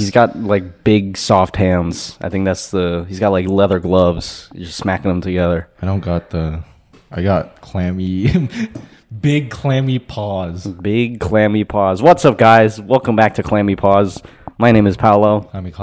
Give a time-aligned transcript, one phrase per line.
[0.00, 2.16] he's got like big soft hands.
[2.20, 4.48] I think that's the he's got like leather gloves.
[4.54, 5.68] You're just smacking them together.
[5.82, 6.64] I don't got the.
[7.12, 8.48] I got clammy,
[9.20, 10.66] big clammy paws.
[10.66, 12.00] Big clammy paws.
[12.02, 12.80] What's up, guys?
[12.80, 14.22] Welcome back to Clammy Paws.
[14.58, 15.74] My name is Paolo, I mean,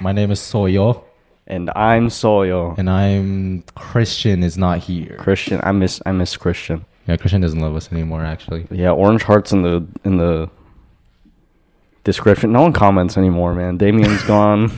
[0.00, 1.02] my name is Soyo,
[1.48, 2.78] and I'm Soyo.
[2.78, 5.16] and I'm Christian is not here.
[5.18, 6.84] Christian, I miss I miss Christian.
[7.08, 8.22] Yeah, Christian doesn't love us anymore.
[8.24, 10.48] Actually, Yeah, orange hearts in the in the
[12.04, 12.52] description.
[12.52, 13.76] No one comments anymore, man.
[13.78, 14.70] Damien's gone.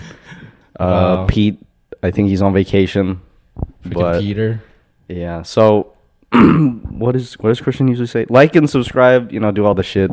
[0.79, 1.27] Uh, Wow.
[1.29, 1.59] Pete,
[2.03, 3.21] I think he's on vacation.
[3.85, 4.63] freaking But Peter.
[5.09, 5.93] yeah, so
[6.33, 8.27] what is what does Christian usually say?
[8.29, 9.33] Like and subscribe.
[9.33, 10.11] You know, do all the shit.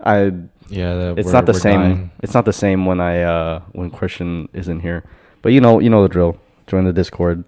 [0.00, 0.32] I.
[0.70, 1.80] Yeah, It's not the same.
[1.80, 2.10] dying.
[2.22, 5.02] It's not the same when I uh when Christian isn't here.
[5.40, 6.36] But you know, you know the drill.
[6.66, 7.42] Join the Discord.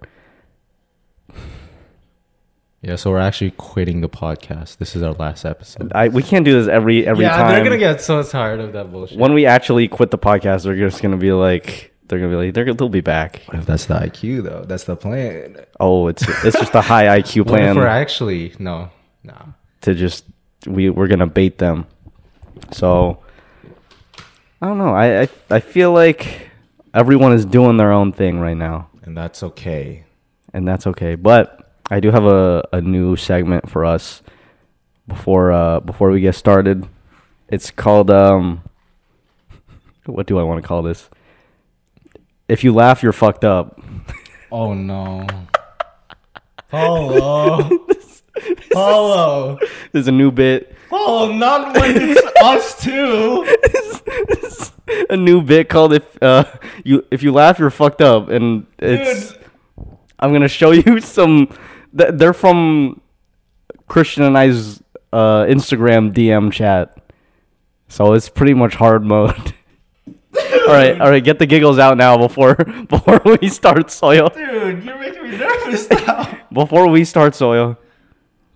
[2.82, 4.78] Yeah, so we're actually quitting the podcast.
[4.78, 5.92] This is our last episode.
[5.94, 7.52] I we can't do this every every yeah, time.
[7.52, 9.18] they're gonna get so tired of that bullshit.
[9.18, 12.54] when we actually quit the podcast, they're just gonna be like, they're gonna be like,
[12.54, 13.42] they're, they'll be back.
[13.46, 14.64] What if that's the IQ though?
[14.66, 15.58] That's the plan.
[15.78, 18.88] Oh, it's it's just a high IQ What if plan we're actually no,
[19.24, 19.36] no.
[19.82, 20.24] to just
[20.66, 21.86] we we're gonna bait them.
[22.72, 23.18] So
[24.62, 24.94] I don't know.
[24.94, 26.48] I I, I feel like
[26.94, 30.04] everyone is doing their own thing right now, And that's okay.
[30.54, 31.14] and that's okay.
[31.14, 31.59] But
[31.90, 34.22] I do have a, a new segment for us
[35.08, 36.86] before uh before we get started.
[37.48, 38.62] It's called um
[40.06, 41.08] what do I want to call this?
[42.48, 43.80] If you laugh, you're fucked up.
[44.52, 45.28] Oh no.
[46.72, 47.68] Paulo.
[48.72, 49.58] Paulo.
[49.92, 50.74] There's a new bit.
[50.90, 53.46] Oh, not when it's us too.
[55.08, 56.42] a new bit called if uh
[56.84, 59.34] you if you laugh you're fucked up and it's
[60.18, 61.48] I'm gonna show you some
[61.96, 63.00] th- they're from
[63.88, 64.82] Christian and I's
[65.12, 66.96] uh Instagram DM chat
[67.88, 69.54] so it's pretty much hard mode
[70.06, 72.54] all right all right get the giggles out now before
[72.88, 76.38] before we start soil Dude, you're making me nervous now.
[76.52, 77.76] before we start soil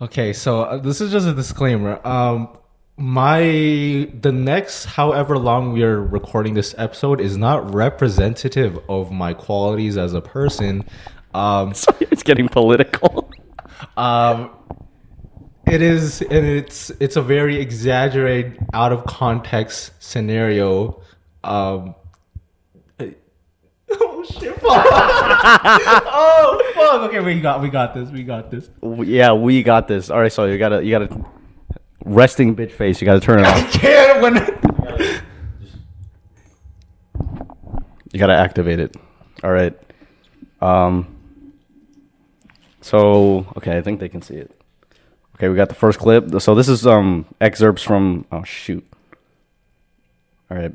[0.00, 2.04] Okay, so uh, this is just a disclaimer.
[2.06, 2.48] Um,
[2.96, 3.40] my
[4.20, 9.96] the next however long we are recording this episode is not representative of my qualities
[9.96, 10.84] as a person.
[11.32, 13.23] Um, sorry it's getting political
[13.96, 14.50] um,
[15.66, 21.00] it is, and it's it's a very exaggerated, out of context scenario.
[21.42, 21.94] Um,
[23.90, 24.54] oh shit!
[24.60, 24.62] Fuck.
[26.06, 27.00] oh fuck!
[27.08, 28.10] Okay, we got we got this.
[28.10, 28.68] We got this.
[28.82, 31.24] yeah we got this all right so you gotta you gotta
[32.04, 34.34] resting bitch face you gotta turn it off Can't when.
[38.12, 38.96] You gotta activate it.
[39.42, 39.76] All right.
[40.60, 41.13] Um.
[42.84, 44.50] So okay, I think they can see it.
[45.36, 46.38] Okay, we got the first clip.
[46.42, 48.26] So this is um excerpts from.
[48.30, 48.86] Oh shoot.
[50.50, 50.74] All right.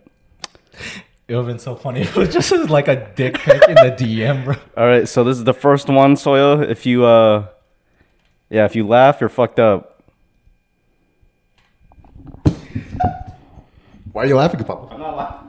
[1.28, 2.02] It would have been so funny.
[2.08, 4.56] It was just like a dick pic in the DM, bro.
[4.75, 5.08] All right.
[5.08, 6.68] So this is the first one, Soya.
[6.68, 7.46] If you uh,
[8.50, 10.02] yeah, if you laugh, you're fucked up.
[14.14, 14.90] Why are you laughing about?
[14.92, 15.49] I'm not laughing.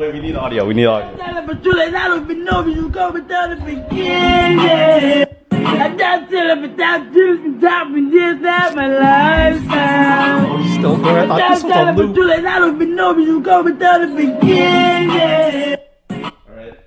[0.00, 0.64] Wait, we need audio.
[0.64, 1.14] We need audio.
[1.14, 5.26] Dale, but you like, I don't even know if you go without it beginning.
[5.52, 10.64] I got till I'm without juice top and just have my lifestyle.
[10.78, 11.18] Still there?
[11.18, 12.16] I thought this was Dale, on loop.
[12.30, 15.76] I don't even know if you go without it beginning.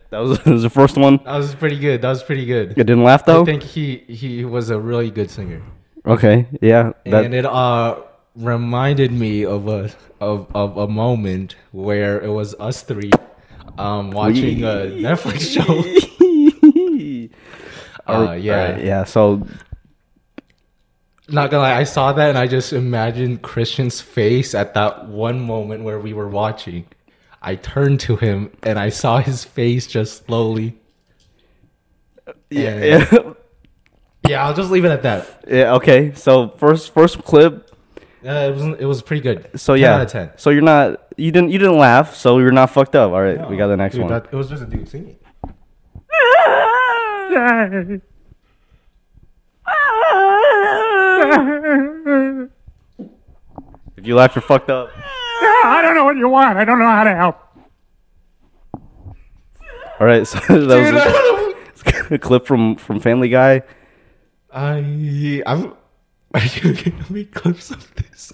[0.09, 1.17] That was, that was the first one.
[1.17, 2.01] That was pretty good.
[2.01, 2.69] That was pretty good.
[2.69, 3.43] You didn't laugh though.
[3.43, 5.61] I think he he was a really good singer,
[6.03, 6.47] okay.
[6.61, 6.93] Yeah.
[7.05, 7.97] That, and it uh
[8.35, 13.11] reminded me of a of of a moment where it was us three
[13.77, 17.29] um watching a Netflix show.
[18.05, 18.77] Uh, right, yeah.
[18.79, 19.03] yeah.
[19.05, 19.47] So
[21.29, 25.39] Not gonna lie, I saw that and I just imagined Christian's face at that one
[25.39, 26.85] moment where we were watching.
[27.41, 30.75] I turned to him and I saw his face just slowly.
[32.49, 33.33] yeah, And- yeah.
[34.29, 35.43] Yeah, I'll just leave it at that.
[35.47, 36.13] Yeah, okay.
[36.13, 37.62] So first first clip.
[38.25, 39.49] Uh, it was it was pretty good.
[39.59, 39.95] So 10 yeah.
[39.95, 40.31] out of ten.
[40.37, 43.11] So you're not you didn't you didn't laugh, so you're not fucked up.
[43.11, 44.13] All right, we got the next Dude, one.
[44.13, 45.17] that- it was just a dude singing.
[53.95, 54.89] If you laugh, you're fucked up.
[55.41, 56.57] I don't know what you want.
[56.57, 57.37] I don't know how to help.
[59.99, 61.53] All right, so that
[61.85, 63.61] was a, a clip from from Family Guy.
[64.51, 65.73] I I'm.
[66.35, 68.33] Are you gonna make clips of this?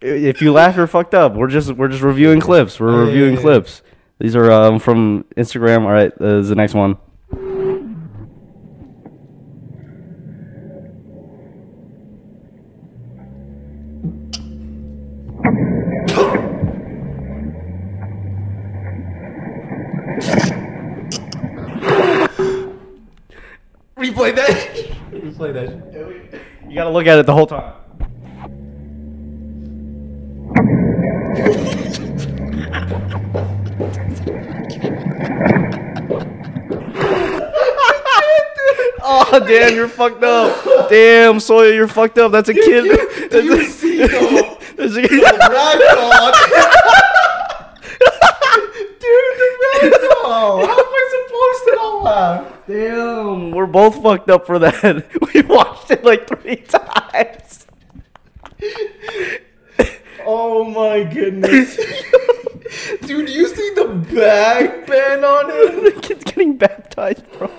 [0.00, 1.34] If you laugh, you're fucked up.
[1.34, 2.78] We're just we're just reviewing clips.
[2.78, 3.80] We're Oh, reviewing clips.
[4.18, 5.82] These are um, from Instagram.
[5.82, 6.98] All right, uh, this is the next one.
[24.14, 24.96] play that.
[25.12, 25.68] Let's play that.
[25.92, 26.40] shit.
[26.64, 27.64] You gotta look at it the whole time.
[39.02, 40.90] oh damn, you're fucked up.
[40.90, 42.32] Damn, Sawyer, you're fucked up.
[42.32, 43.30] That's a kid.
[43.30, 44.06] Do you see the,
[44.76, 45.08] That's a the ragdoll?
[49.00, 50.66] Dude, the ragdoll.
[50.66, 50.83] How
[52.06, 53.42] am I supposed to not laugh?
[53.46, 55.06] Damn, we're both fucked up for that.
[55.34, 57.66] We watched it like three times.
[60.26, 61.76] Oh my goodness.
[63.02, 65.94] Dude, you see the back band on it?
[65.94, 67.50] the kid's getting baptized, bro.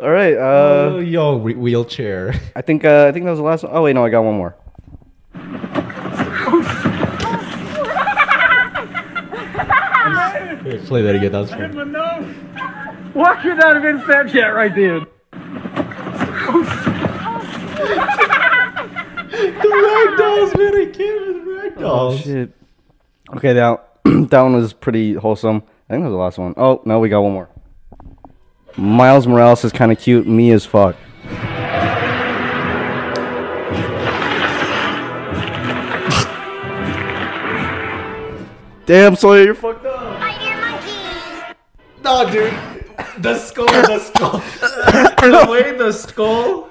[0.00, 0.34] All right.
[0.34, 2.34] Oh, Uh, yo, re- wheelchair.
[2.56, 3.72] I think uh, I think that was the last one.
[3.74, 4.56] Oh wait, no, I got one more.
[10.64, 11.32] Here, play that again.
[11.32, 12.51] That was fun.
[13.14, 13.20] My.
[13.20, 15.00] Why could that have been Snapchat right there?
[19.32, 20.74] The ragdolls, man.
[20.76, 22.52] I can't with the Oh shit.
[23.34, 25.62] Okay, that that one was pretty wholesome.
[25.88, 26.54] I think that was the last one.
[26.56, 27.48] Oh no, we got one more.
[28.76, 30.26] Miles Morales is kind of cute.
[30.26, 30.96] Me as fuck.
[38.84, 40.20] Damn, Sawyer, you're fucked up.
[42.02, 42.71] No, dude.
[43.18, 44.38] The skull, the skull.
[44.60, 46.70] the way the skull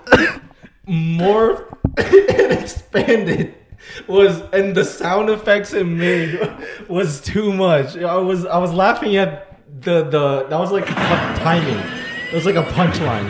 [0.87, 1.65] morphed
[1.97, 3.55] and expanded
[4.07, 6.39] was, and the sound effects it made
[6.87, 7.95] was too much.
[7.97, 11.79] I was, I was laughing at the, the, that was like timing.
[12.31, 13.29] It was like a punchline.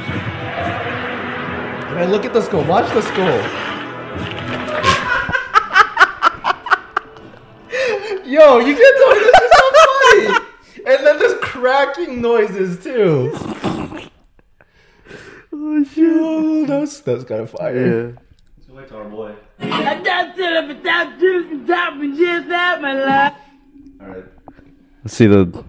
[1.90, 2.64] And I look at the skull.
[2.66, 3.28] Watch the skull.
[8.26, 9.20] Yo, you get those?
[9.20, 10.41] This is so funny.
[10.86, 13.32] And then there's cracking noises too.
[15.54, 18.18] Oh Yo, oh, that's that's kind of fire.
[19.60, 23.34] I done till I'm without juice and top and just out my life.
[25.04, 25.64] Let's see the.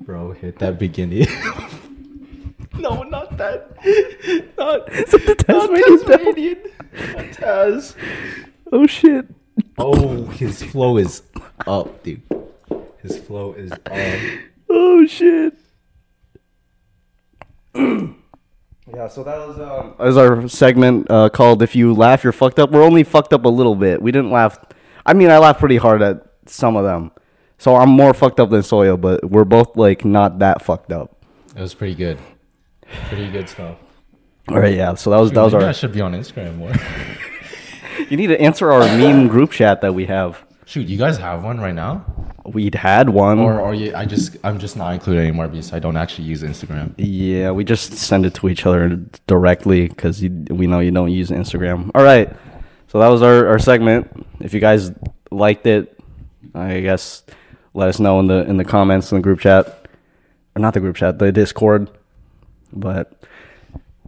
[0.00, 1.26] Bro, hit that beginning.
[2.74, 3.76] no, not that.
[4.58, 6.34] Not, the not Tasmanian devil?
[6.34, 6.58] Tasmanian.
[6.92, 7.94] Not Taz.
[8.72, 9.26] Oh shit.
[9.78, 11.22] Oh, his flow is
[11.66, 12.22] up, dude.
[13.04, 13.88] His flow is up.
[14.76, 15.54] Oh shit.
[17.74, 22.32] yeah, so that was um that was our segment uh, called "If You Laugh, You're
[22.32, 24.00] Fucked Up." We're only fucked up a little bit.
[24.02, 24.58] We didn't laugh.
[25.06, 27.12] I mean, I laughed pretty hard at some of them,
[27.58, 29.00] so I'm more fucked up than Soya.
[29.00, 31.22] But we're both like not that fucked up.
[31.54, 32.18] It was pretty good.
[33.08, 33.76] Pretty good stuff.
[34.48, 34.94] All right, yeah.
[34.94, 35.74] So that was that was Maybe I our.
[35.74, 36.72] should be on Instagram more.
[38.10, 40.44] You need to answer our meme group chat that we have.
[40.66, 42.04] Shoot, you guys have one right now?
[42.46, 43.38] We'd had one.
[43.38, 46.42] Or or you, I just I'm just not included anymore because I don't actually use
[46.42, 46.94] Instagram.
[46.96, 48.96] Yeah, we just send it to each other
[49.26, 51.90] directly because we know you don't use Instagram.
[51.94, 52.34] All right,
[52.88, 54.10] so that was our, our segment.
[54.40, 54.92] If you guys
[55.30, 55.98] liked it,
[56.54, 57.24] I guess
[57.74, 59.86] let us know in the in the comments in the group chat,
[60.56, 61.90] or not the group chat, the Discord.
[62.72, 63.12] But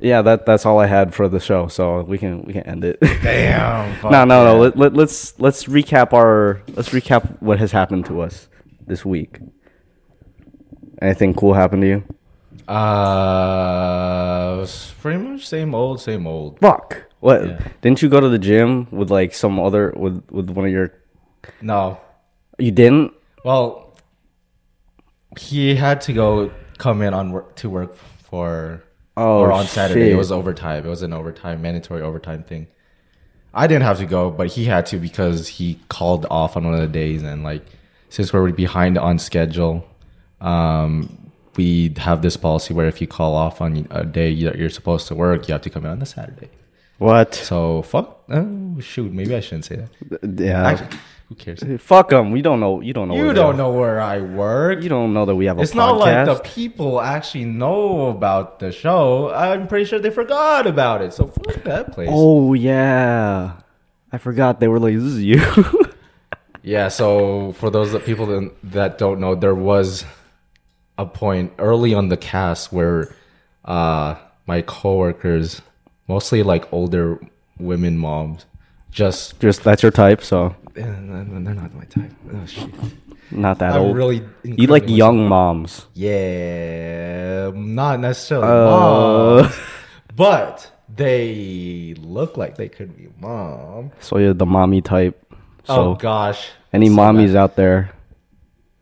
[0.00, 1.68] yeah, that that's all I had for the show.
[1.68, 2.98] So we can we can end it.
[3.00, 4.00] Damn.
[4.10, 4.58] no, no, no.
[4.58, 8.48] Let, let, let's let's recap our let's recap what has happened to us
[8.86, 9.38] this week.
[11.02, 12.04] Anything cool happened to you?
[12.68, 14.66] Uh,
[15.00, 16.58] pretty much same old, same old.
[16.60, 17.02] Fuck.
[17.20, 17.46] What?
[17.46, 17.68] Yeah.
[17.80, 20.92] Didn't you go to the gym with like some other with with one of your?
[21.62, 22.00] No,
[22.58, 23.12] You didn't.
[23.44, 23.96] well,
[25.38, 28.82] he had to go come in on work to work for
[29.16, 30.10] Oh, or on Saturday.
[30.10, 30.84] It was overtime.
[30.84, 32.66] It was an overtime, mandatory overtime thing.
[33.54, 36.74] I didn't have to go, but he had to because he called off on one
[36.74, 37.64] of the days, and like
[38.10, 39.88] since we're behind on schedule,
[40.42, 44.68] um, we have this policy where if you call off on a day that you're
[44.68, 46.50] supposed to work, you have to come in on the Saturday.
[46.98, 47.34] What?
[47.34, 48.22] So fuck.
[48.28, 50.40] Oh shoot, maybe I shouldn't say that.
[50.40, 50.66] Yeah.
[50.66, 50.98] Actually,
[51.28, 51.62] who cares?
[51.82, 52.30] Fuck them.
[52.32, 52.80] We don't know.
[52.80, 53.16] You don't know.
[53.16, 54.82] You where don't know where I work.
[54.82, 55.76] You don't know that we have a It's podcast.
[55.76, 59.30] not like the people actually know about the show.
[59.32, 61.12] I'm pretty sure they forgot about it.
[61.12, 62.08] So fuck that place.
[62.12, 63.52] Oh yeah.
[64.12, 65.42] I forgot they were like, "This is you."
[66.62, 66.88] Yeah.
[66.88, 70.04] So for those that people that, that don't know, there was
[70.98, 73.14] a point early on the cast where
[73.64, 74.16] uh,
[74.48, 75.62] my coworkers,
[76.08, 77.18] mostly like older
[77.58, 78.46] women moms,
[78.90, 82.12] just Just that's your type, so eh, they're not my type.
[82.32, 82.70] Oh shit.
[83.30, 83.96] not that I'm old.
[83.96, 85.86] really you like young moms.
[85.94, 88.70] Yeah, not necessarily Uh.
[88.70, 89.56] moms,
[90.16, 93.90] but they look like they could be mom.
[94.00, 95.20] So you're the mommy type.
[95.64, 97.90] So oh gosh, any mommies out there?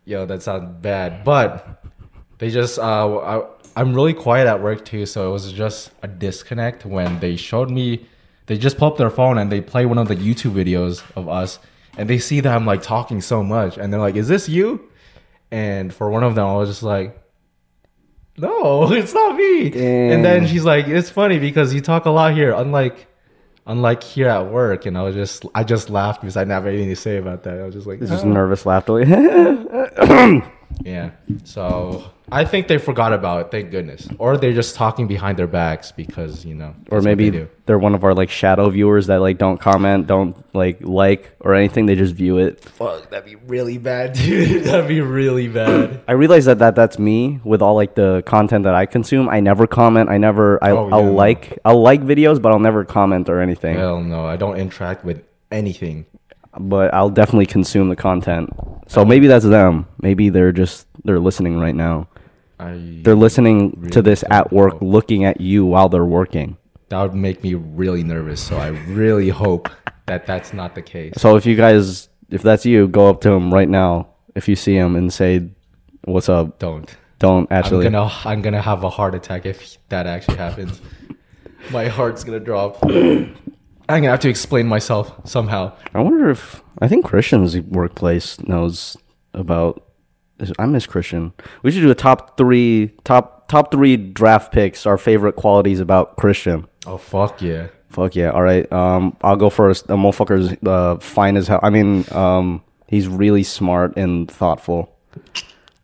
[0.04, 1.80] Yo, that sounds bad, but
[2.38, 3.42] They just uh, I,
[3.76, 7.70] I'm really quiet at work too, so it was just a disconnect when they showed
[7.70, 8.06] me.
[8.46, 11.28] They just pull up their phone and they play one of the YouTube videos of
[11.28, 11.58] us,
[11.96, 14.88] and they see that I'm like talking so much, and they're like, "Is this you?"
[15.50, 17.18] And for one of them, I was just like,
[18.36, 19.66] "No, it's not me."
[20.12, 23.08] And then she's like, "It's funny because you talk a lot here, unlike."
[23.66, 26.66] Unlike here at work, and I was just, I just laughed because I didn't have
[26.66, 27.58] anything to say about that.
[27.60, 28.98] I was just like, It's just "Oh." nervous laughter.
[30.82, 31.10] Yeah.
[31.44, 34.08] So I think they forgot about it, thank goodness.
[34.18, 36.74] Or they're just talking behind their backs because, you know.
[36.90, 40.36] or maybe they they're one of our like shadow viewers that like don't comment, don't
[40.54, 41.86] like like or anything.
[41.86, 42.60] They just view it.
[42.60, 44.64] Fuck, that'd be really bad, dude.
[44.64, 46.02] that'd be really bad.
[46.08, 49.28] I realize that, that that's me with all like the content that I consume.
[49.28, 50.10] I never comment.
[50.10, 50.62] I never.
[50.62, 51.58] I, Oh, I'll yeah, like.
[51.64, 53.76] I'll like videos, but I'll never comment or anything.
[53.76, 56.06] Hell no, I don't interact with anything.
[56.58, 58.50] But I'll definitely consume the content.
[58.86, 59.86] So maybe that's them.
[60.00, 62.08] Maybe they're just they're listening right now.
[62.60, 64.88] I They're listening to this at work, know.
[64.88, 66.56] looking at you while they're working.
[66.90, 68.40] that would make me really nervous.
[68.40, 69.68] So I really hope
[70.06, 71.14] that that's not the case.
[71.16, 74.08] So if you guys, if that's you, go up to him right now.
[74.36, 75.48] If you see him and say,
[76.04, 76.88] "What's up?" Don't.
[77.18, 77.86] Don't actually.
[77.86, 80.80] I'm gonna I'm gonna have a heart attack if that actually happens.
[81.70, 82.78] My heart's gonna drop.
[83.88, 85.72] I'm gonna have to explain myself somehow.
[85.94, 88.96] I wonder if I think Christian's workplace knows
[89.32, 89.82] about.
[90.58, 91.32] I miss Christian.
[91.62, 94.86] We should do a top three top top three draft picks.
[94.86, 96.66] Our favorite qualities about Christian.
[96.86, 97.68] Oh fuck yeah.
[97.90, 98.30] Fuck yeah!
[98.30, 99.86] All right, um, I'll go first.
[99.86, 101.60] The motherfucker's uh, fine as hell.
[101.62, 104.92] I mean, um, he's really smart and thoughtful.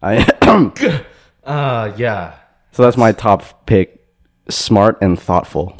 [0.02, 0.26] I
[1.45, 2.35] Uh yeah.
[2.73, 4.04] so that's my top pick.
[4.49, 5.76] Smart and thoughtful.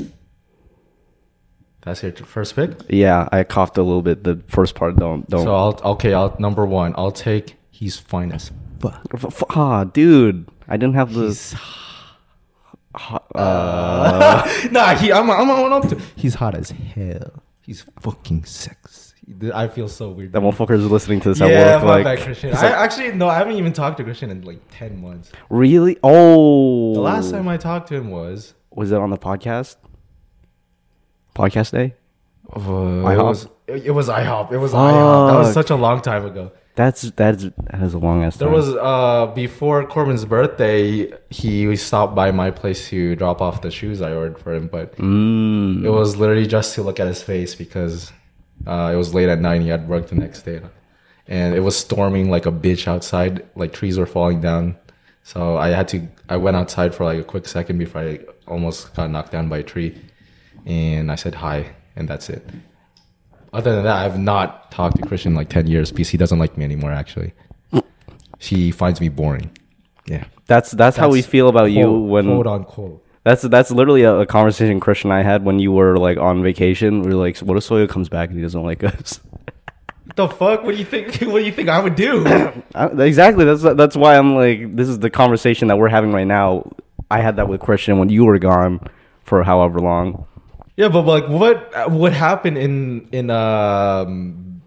[1.83, 2.73] That's your first pick.
[2.89, 4.25] Yeah, I coughed a little bit.
[4.25, 5.45] The first part don't don't.
[5.45, 6.13] So I'll okay.
[6.13, 6.95] I'll number one.
[6.97, 7.57] I'll take.
[7.71, 9.01] He's fine as fuck.
[9.15, 11.29] F- f- ah, dude, I didn't have the.
[14.71, 15.13] nah, he.
[15.13, 15.31] I'm.
[15.31, 16.01] I'm on up to.
[16.17, 17.43] He's hot as hell.
[17.63, 19.15] He's fucking sexy.
[19.55, 20.33] I feel so weird.
[20.33, 21.85] That is listening to this yeah, at work.
[21.85, 22.51] my Like, bad, Christian.
[22.51, 23.29] I like, actually no.
[23.29, 25.31] I haven't even talked to Christian in like ten months.
[25.51, 25.99] really?
[26.03, 28.55] Oh, The last time I talked to him was.
[28.73, 29.77] was it on the podcast?
[31.41, 31.95] Podcast day.
[32.55, 32.61] Uh,
[33.11, 33.49] it was.
[33.69, 34.53] It was IHOP.
[34.53, 35.31] It was IHOP.
[35.31, 35.55] That was Fuck.
[35.55, 36.51] such a long time ago.
[36.77, 38.37] That's that's that is a long ass.
[38.37, 38.57] There time.
[38.57, 44.01] was uh before Corbin's birthday, he stopped by my place to drop off the shoes
[44.01, 45.85] I ordered for him, but Mm.
[45.85, 48.13] it was literally just to look at his face because
[48.67, 50.61] uh, it was late at night and he had work the next day.
[51.29, 54.77] And it was storming like a bitch outside, like trees were falling down.
[55.23, 58.95] So I had to I went outside for like a quick second before I almost
[58.95, 59.91] got knocked down by a tree.
[60.67, 62.47] And I said hi and that's it.
[63.53, 66.57] Other than that, I've not talked to Christian like 10 years because he doesn't like
[66.57, 67.33] me anymore actually.
[68.39, 69.51] She finds me boring.
[70.07, 70.25] Yeah.
[70.47, 73.05] That's that's how we feel about you when quote unquote.
[73.23, 76.43] that's that's literally a, a conversation Christian and I had when you were like on
[76.43, 77.03] vacation.
[77.03, 79.21] We were like, what if Soya comes back and he doesn't like us?
[80.17, 80.65] The fuck?
[80.65, 81.21] What do you think?
[81.23, 82.27] What do you think I would do?
[82.75, 83.45] Exactly.
[83.45, 86.73] That's that's why I'm like, this is the conversation that we're having right now.
[87.11, 88.81] I had that with Christian when you were gone
[89.23, 90.27] for however long.
[90.81, 94.63] Yeah, but like, what what happened in in um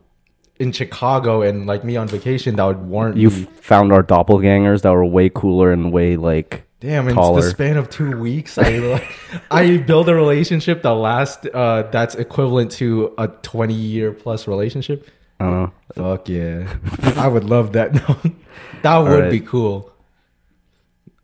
[0.60, 3.48] in Chicago and like me on vacation that would warrant You me?
[3.62, 7.42] found our doppelgangers that were way cooler and way like Damn, in taller.
[7.42, 9.08] the span of two weeks, I like,
[9.52, 15.10] I build a relationship that lasts uh that's equivalent to a twenty year plus relationship.
[15.40, 15.72] I don't know.
[15.96, 16.78] Fuck yeah,
[17.16, 17.94] I would love that.
[18.84, 19.32] that would right.
[19.32, 19.92] be cool.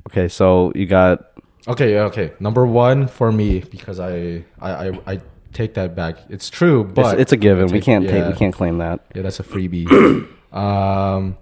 [0.10, 1.29] Okay, so you got
[1.68, 2.34] Okay, yeah, okay.
[2.40, 5.22] Number one for me because I I I, I
[5.54, 6.18] take that back.
[6.30, 7.68] It's true, but it's a given.
[7.68, 9.06] we can't take, we can't claim that.
[9.16, 9.88] Yeah, that's a freebie.
[10.54, 11.38] um,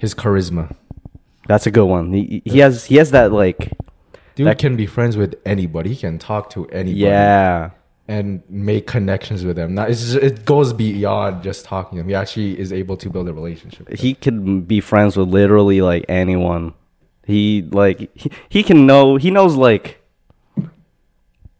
[0.00, 0.74] his charisma.
[1.48, 2.12] That's a good one.
[2.12, 3.72] He, he has he has that like
[4.36, 5.90] Dude That- can be friends with anybody.
[5.90, 7.00] He can talk to anybody.
[7.00, 7.70] yeah.
[8.08, 9.76] And make connections with them.
[9.76, 12.08] Now, it's just, it goes beyond just talking to them.
[12.08, 13.88] He actually is able to build a relationship.
[13.92, 16.74] He could be friends with literally like anyone.
[17.30, 20.02] He like he, he can know he knows like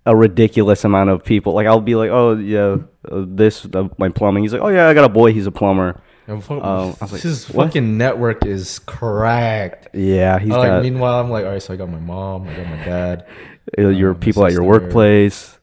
[0.07, 1.53] a ridiculous amount of people.
[1.53, 2.77] Like I'll be like, "Oh, yeah,
[3.11, 5.53] uh, this uh, my plumbing." He's like, "Oh yeah, I got a boy, he's a
[5.53, 7.67] plumber." Um, I was like, his what?
[7.69, 9.89] fucking network is cracked.
[9.95, 12.47] Yeah, he's Uh, like, got meanwhile, I'm like, all right, so I got my mom,
[12.47, 13.27] I got my dad.
[13.77, 15.59] uh, your um, people at your workplace.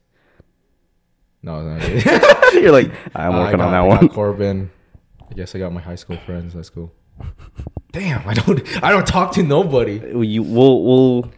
[1.42, 1.78] No, no.
[2.54, 4.10] You're like, I'm Uh, working got- on that I one.
[4.10, 4.70] Corbin.
[5.32, 6.54] I guess I got my high school friends.
[6.54, 6.92] That's cool.
[7.92, 8.84] Damn, I don't.
[8.84, 10.02] I don't talk to nobody.
[10.16, 11.32] You we'll we'll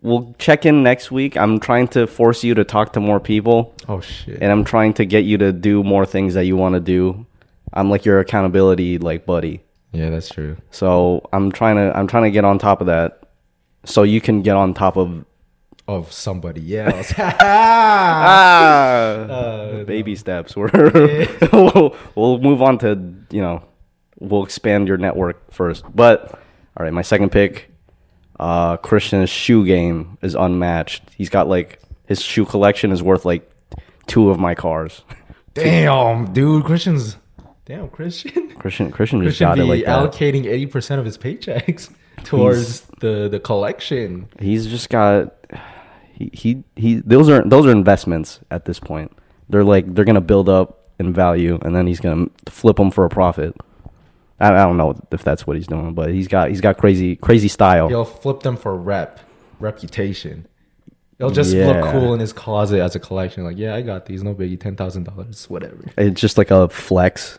[0.00, 1.36] we'll check in next week.
[1.36, 3.74] I'm trying to force you to talk to more people.
[3.88, 4.38] Oh shit.
[4.40, 7.26] and I'm trying to get you to do more things that you want to do.
[7.72, 9.60] I'm like your accountability like buddy.
[9.92, 10.56] Yeah, that's true.
[10.70, 13.24] So I'm trying to I'm trying to get on top of that,
[13.84, 15.24] so you can get on top of
[15.86, 17.12] Of somebody else.
[17.18, 20.56] ah Uh, baby steps.
[20.56, 20.70] We're
[21.52, 22.90] we'll, we'll move on to
[23.30, 23.62] you know
[24.18, 25.84] we'll expand your network first.
[25.94, 26.32] But
[26.76, 27.70] all right, my second pick,
[28.38, 31.02] uh, Christian's shoe game is unmatched.
[31.16, 33.50] He's got like his shoe collection is worth like
[34.06, 35.02] two of my cars.
[35.54, 37.16] Damn, dude, Christian's.
[37.64, 38.54] Damn, Christian.
[38.58, 40.12] Christian Christian just Christian got it like that.
[40.12, 41.92] allocating eighty percent of his paychecks
[42.24, 44.28] towards the the collection.
[44.40, 45.34] He's just got
[46.14, 49.12] he, he he those are those are investments at this point.
[49.48, 53.04] They're like they're gonna build up in value and then he's gonna flip them for
[53.04, 53.54] a profit.
[54.40, 57.16] I, I don't know if that's what he's doing, but he's got he's got crazy
[57.16, 57.88] crazy style.
[57.88, 59.20] He'll flip them for rep,
[59.60, 60.46] reputation.
[61.18, 61.66] He'll just Yeah.
[61.66, 63.42] look cool in his closet as a collection.
[63.42, 64.22] Like, yeah, I got these.
[64.22, 64.60] No biggie.
[64.60, 65.50] Ten thousand dollars.
[65.50, 65.84] Whatever.
[65.96, 67.38] It's just like a flex.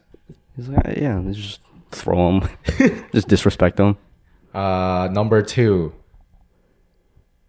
[0.58, 2.50] He's like "Ah, yeah, just throw them,
[3.14, 3.98] just disrespect them.
[4.54, 5.94] Uh, number two.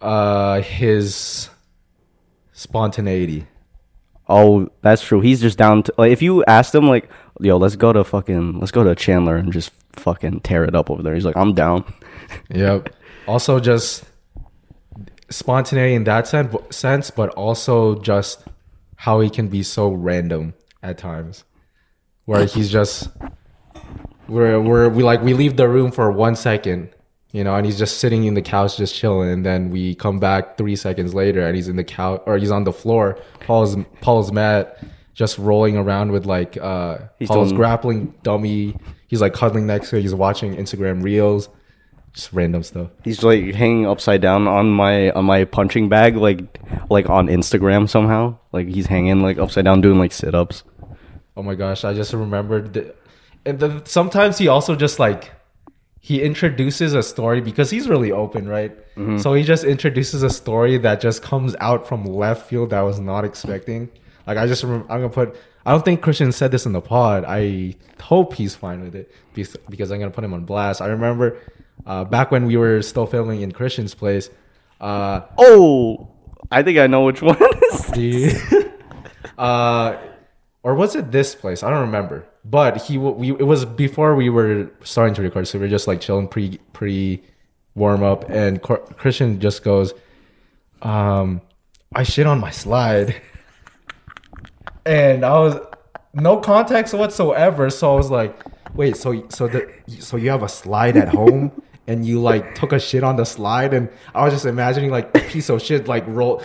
[0.00, 1.50] Uh, his
[2.52, 3.46] spontaneity.
[4.30, 5.20] Oh, that's true.
[5.20, 7.10] He's just down to like if you asked him like,
[7.40, 10.88] yo, let's go to fucking let's go to Chandler and just fucking tear it up
[10.90, 11.14] over there.
[11.14, 11.84] He's like, I'm down.
[12.48, 12.94] Yep.
[13.26, 14.04] also, just
[15.30, 18.44] spontaneity in that sen- sense, but also just
[18.94, 21.42] how he can be so random at times,
[22.26, 23.08] where he's just
[24.28, 26.90] where where we like we leave the room for one second,
[27.32, 30.18] you know, and he's just sitting in the couch just chilling, and then we come
[30.18, 33.18] back three seconds later, and he's in the couch or he's on the floor.
[33.46, 34.82] Paul's Paul's mat,
[35.14, 38.76] just rolling around with like uh He's Paul's doing- grappling dummy.
[39.08, 40.00] He's like cuddling next to.
[40.00, 41.48] He's watching Instagram reels,
[42.12, 42.90] just random stuff.
[43.04, 46.58] He's like hanging upside down on my on my punching bag, like
[46.90, 48.36] like on Instagram somehow.
[48.52, 50.62] Like he's hanging like upside down doing like sit ups.
[51.36, 52.72] Oh my gosh, I just remembered.
[52.74, 52.94] The,
[53.46, 55.32] and then sometimes he also just like
[56.02, 58.76] he introduces a story because he's really open, right?
[59.18, 62.82] So he just introduces a story that just comes out from left field that I
[62.82, 63.88] was not expecting.
[64.26, 65.36] Like I just remember, I'm gonna put.
[65.64, 67.24] I don't think Christian said this in the pod.
[67.26, 70.80] I hope he's fine with it because, I'm gonna put him on blast.
[70.82, 71.38] I remember
[71.86, 74.28] uh, back when we were still filming in Christian's place.
[74.80, 76.08] Uh, Oh,
[76.50, 77.36] I think I know which one.
[77.94, 78.72] the
[79.38, 79.96] uh
[80.62, 81.62] or was it this place?
[81.62, 82.26] I don't remember.
[82.44, 85.86] But he we it was before we were starting to record so we were just
[85.86, 87.22] like chilling pre pre
[87.74, 88.28] warm up.
[88.30, 89.92] And Cor- christian just goes
[90.82, 91.40] um
[91.94, 93.20] i shit on my slide.
[94.86, 95.56] And i was
[96.14, 97.68] no context whatsoever.
[97.70, 98.42] So i was like
[98.74, 101.52] wait so so the so you have a slide at home
[101.90, 105.14] and you like took a shit on the slide and i was just imagining like
[105.16, 106.42] a piece of shit like roll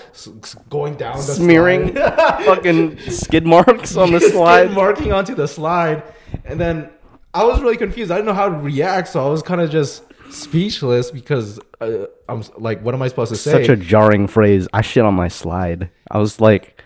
[0.69, 1.93] going down the Smearing
[2.49, 4.71] fucking skid marks on the Skid slide.
[4.71, 6.03] marking onto the slide
[6.45, 6.89] and then
[7.33, 9.69] i was really confused i didn't know how to react so i was kind of
[9.69, 14.27] just speechless because uh, i'm like what am i supposed to say Such a jarring
[14.27, 14.67] phrase.
[14.73, 15.89] I shit on my slide.
[16.09, 16.81] I was like,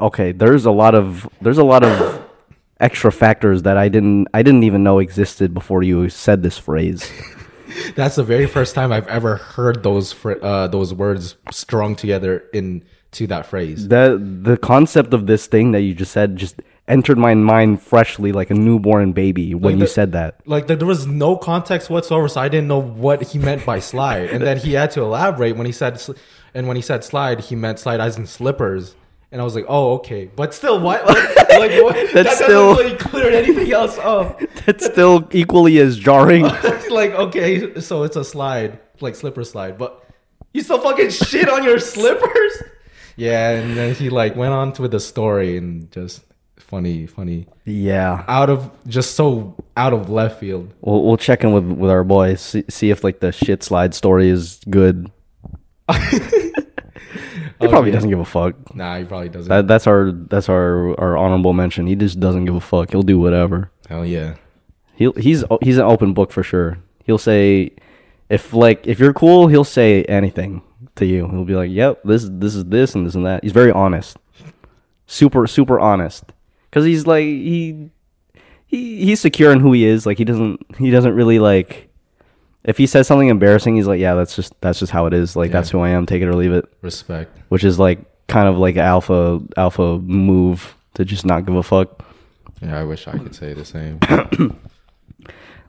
[0.00, 2.22] okay, there's a lot of there's a lot of
[2.80, 7.10] extra factors that I didn't I didn't even know existed before you said this phrase.
[7.94, 12.44] That's the very first time I've ever heard those fr- uh, those words strung together
[12.52, 13.88] into that phrase.
[13.88, 18.32] the the concept of this thing that you just said just entered my mind freshly
[18.32, 20.40] like a newborn baby when Like you said that.
[20.46, 23.78] Like there there was no context whatsoever, so I didn't know what he meant by
[23.78, 24.30] slide.
[24.30, 26.02] And then he had to elaborate when he said,
[26.52, 28.96] and when he said slide, he meant slide as in slippers.
[29.32, 30.28] And I was like, oh, okay.
[30.34, 31.04] But still, what?
[31.50, 32.12] Like, like what?
[32.14, 34.40] that doesn't still- really clear anything else up.
[34.64, 36.44] That's still equally as jarring.
[36.90, 40.06] like, okay, so it's a slide, like slipper slide, but
[40.54, 42.62] you still fucking shit on your slippers.
[43.16, 46.22] Yeah, and then he like went on to the story and just
[46.56, 48.24] funny, funny, yeah.
[48.28, 50.72] out of just so out of left field.
[50.80, 53.92] We'll, we'll check in with, with our boys, see, see if like the shit slide
[53.94, 55.10] story is good.
[57.60, 57.94] He probably yeah.
[57.96, 58.74] doesn't give a fuck.
[58.74, 59.48] Nah, he probably doesn't.
[59.48, 61.86] That, that's our that's our, our honorable mention.
[61.86, 62.90] He just doesn't give a fuck.
[62.90, 63.70] He'll do whatever.
[63.88, 64.36] Hell yeah.
[64.94, 66.78] He'll he's he's an open book for sure.
[67.04, 67.72] He'll say
[68.28, 70.62] if like if you're cool, he'll say anything
[70.96, 71.28] to you.
[71.28, 74.16] He'll be like, "Yep, this this is this and this and that." He's very honest.
[75.06, 76.24] Super super honest.
[76.70, 77.90] Cuz he's like he
[78.66, 80.06] he he's secure in who he is.
[80.06, 81.89] Like he doesn't he doesn't really like
[82.64, 85.36] if he says something embarrassing, he's like, "Yeah, that's just that's just how it is.
[85.36, 86.06] Like that's who I am.
[86.06, 87.36] Take it or leave it." Respect.
[87.48, 91.62] Which is like kind of like an alpha alpha move to just not give a
[91.62, 92.04] fuck.
[92.62, 93.98] Yeah, I wish I could say the same.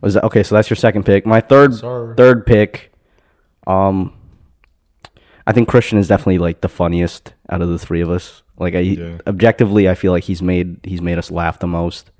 [0.01, 0.43] Was that okay?
[0.43, 1.25] So that's your second pick.
[1.25, 2.15] My third Sir.
[2.17, 2.91] third pick,
[3.67, 4.13] um,
[5.45, 8.41] I think Christian is definitely like the funniest out of the three of us.
[8.57, 9.17] Like I Yeah.
[9.27, 12.11] objectively, I feel like he's made he's made us laugh the most.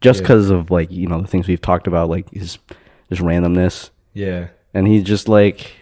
[0.00, 0.22] just Yeah.
[0.24, 2.58] because of like you know the things we've talked about, like his
[3.08, 4.48] his randomness, Yeah.
[4.74, 5.72] and he's just like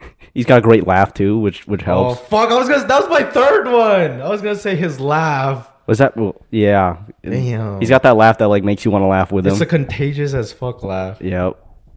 [0.34, 2.20] he's got a great laugh too, which which helps.
[2.20, 2.50] Oh fuck!
[2.50, 2.86] I was gonna.
[2.86, 4.20] That was my third one.
[4.20, 5.70] I was gonna say his laugh.
[5.86, 6.16] Was that?
[6.16, 6.96] Well, yeah.
[7.22, 7.78] Damn.
[7.78, 9.62] He's got that laugh that like makes you want to laugh with It's him.
[9.62, 11.20] It's a contagious as fuck laugh.
[11.20, 11.56] yep.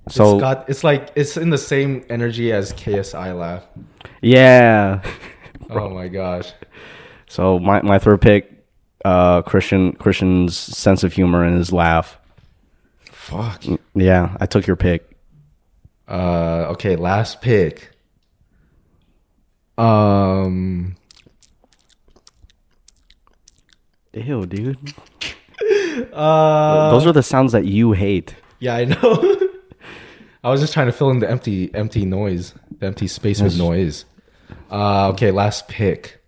[0.10, 0.70] So it's got.
[0.70, 3.64] It's like it's in the same energy as KSI laugh.
[4.22, 5.02] yeah.
[5.72, 6.52] Oh my gosh.
[7.28, 8.52] So my my third pick,
[9.06, 12.18] uh, Christian Christian's sense of humor and his laugh.
[13.12, 13.64] Fuck.
[13.94, 15.09] Yeah, I took your pick.
[16.10, 16.68] Uh.
[16.72, 16.96] Okay.
[16.96, 17.92] Last pick.
[19.78, 20.96] Um.
[24.14, 24.78] Ew, dude.
[26.14, 26.92] Uh.
[26.92, 28.34] Those are the sounds that you hate.
[28.60, 29.38] Yeah, I know.
[30.44, 33.58] I was just trying to fill in the empty, empty noise, the empty space with
[33.58, 34.06] noise.
[34.72, 36.22] Uh, okay, last pick.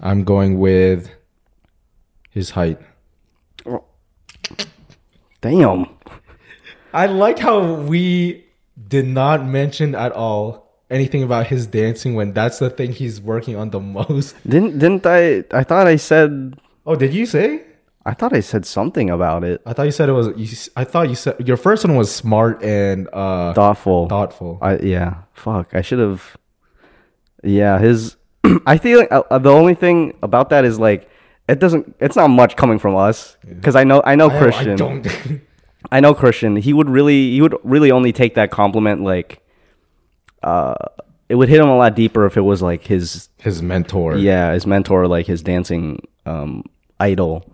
[0.00, 1.10] I'm going with
[2.30, 2.80] his height.
[5.40, 5.86] Damn.
[6.96, 8.44] I like how we
[8.88, 13.54] did not mention at all anything about his dancing when that's the thing he's working
[13.56, 14.34] on the most.
[14.48, 15.44] Didn't didn't I?
[15.52, 16.56] I thought I said.
[16.86, 17.62] Oh, did you say?
[18.06, 19.60] I thought I said something about it.
[19.66, 20.28] I thought you said it was.
[20.38, 24.08] You, I thought you said your first one was smart and uh, Thoughtful.
[24.08, 24.58] thoughtful.
[24.62, 25.22] I yeah.
[25.34, 25.74] Fuck.
[25.74, 26.36] I should have.
[27.42, 28.16] Yeah, his.
[28.66, 31.10] I feel like uh, the only thing about that is like
[31.48, 31.96] it doesn't.
[32.00, 34.72] It's not much coming from us because I know I know I- Christian.
[34.72, 35.06] I don't.
[35.90, 36.56] I know Christian.
[36.56, 39.42] He would really, he would really only take that compliment like,
[40.42, 40.74] uh,
[41.28, 44.16] it would hit him a lot deeper if it was like his, his mentor.
[44.16, 46.64] yeah, his mentor, like his dancing, um,
[47.00, 47.50] idol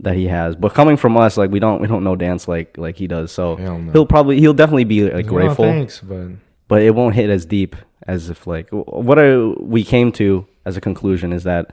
[0.00, 0.56] that he has.
[0.56, 3.32] But coming from us, like we don't, we don't know dance like like he does.
[3.32, 3.92] So no.
[3.92, 6.28] he'll probably, he'll definitely be like grateful, thanks, but
[6.68, 10.76] but it won't hit as deep as if like what I, we came to as
[10.76, 11.72] a conclusion is that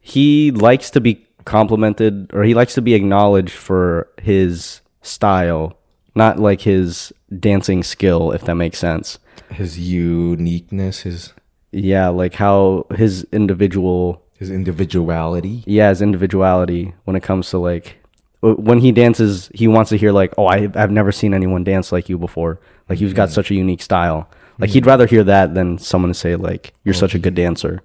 [0.00, 5.76] he likes to be complimented or he likes to be acknowledged for his style,
[6.14, 9.18] not like his dancing skill, if that makes sense.
[9.50, 11.32] his uniqueness, his
[11.72, 15.62] Yeah, like how his individual, his individuality.
[15.66, 17.96] yeah, his individuality when it comes to like
[18.40, 21.90] when he dances, he wants to hear like, "Oh, I, I've never seen anyone dance
[21.90, 22.60] like you before.
[22.88, 26.36] Like you've got such a unique style." Like he'd rather hear that than someone say
[26.36, 27.82] like, "You're such a good dancer."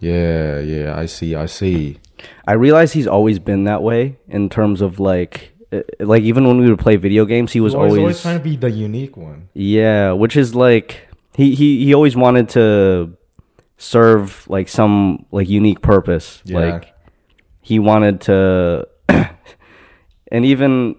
[0.00, 1.98] Yeah, yeah, I see, I see.
[2.46, 5.53] I realize he's always been that way in terms of like, uh,
[6.00, 8.56] like even when we would play video games, he was always, always trying to be
[8.56, 9.48] the unique one.
[9.54, 13.16] yeah, which is like he he he always wanted to
[13.76, 16.42] serve like some like unique purpose.
[16.44, 16.58] Yeah.
[16.58, 16.94] Like
[17.60, 20.96] he wanted to, and even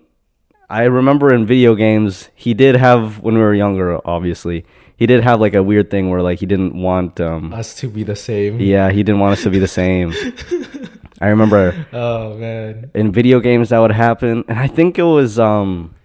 [0.69, 3.99] I remember in video games he did have when we were younger.
[4.07, 4.65] Obviously,
[4.97, 7.87] he did have like a weird thing where like he didn't want um Us to
[7.87, 8.59] be the same.
[8.59, 10.11] yeah he didn't want us to be the same.
[11.21, 12.91] I remember Oh man.
[12.93, 15.95] in video games that would happen and i think it was um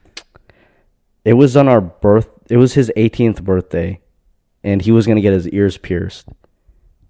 [1.24, 4.00] it was on our birth it was his 18th birthday
[4.62, 6.26] and he was gonna get his ears pierced.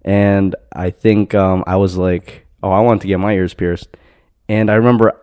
[0.03, 3.95] And i think um i was like oh i want to get my ears pierced.
[4.49, 5.13] And i remember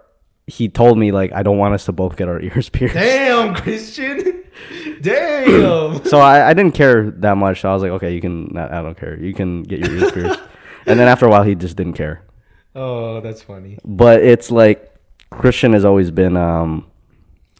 [0.47, 2.95] he told me like i don't want us to both get our ears pierced.
[2.95, 4.45] Damn, Christian.
[5.01, 6.05] Damn.
[6.05, 7.61] so I, I didn't care that much.
[7.63, 9.19] So i was like okay you can i don't care.
[9.19, 10.41] You can get your ears pierced.
[10.87, 12.23] And then after a while he just didn't care
[12.79, 13.79] oh, that's funny.
[13.85, 14.79] but it's like
[15.31, 16.87] Christian has always been um,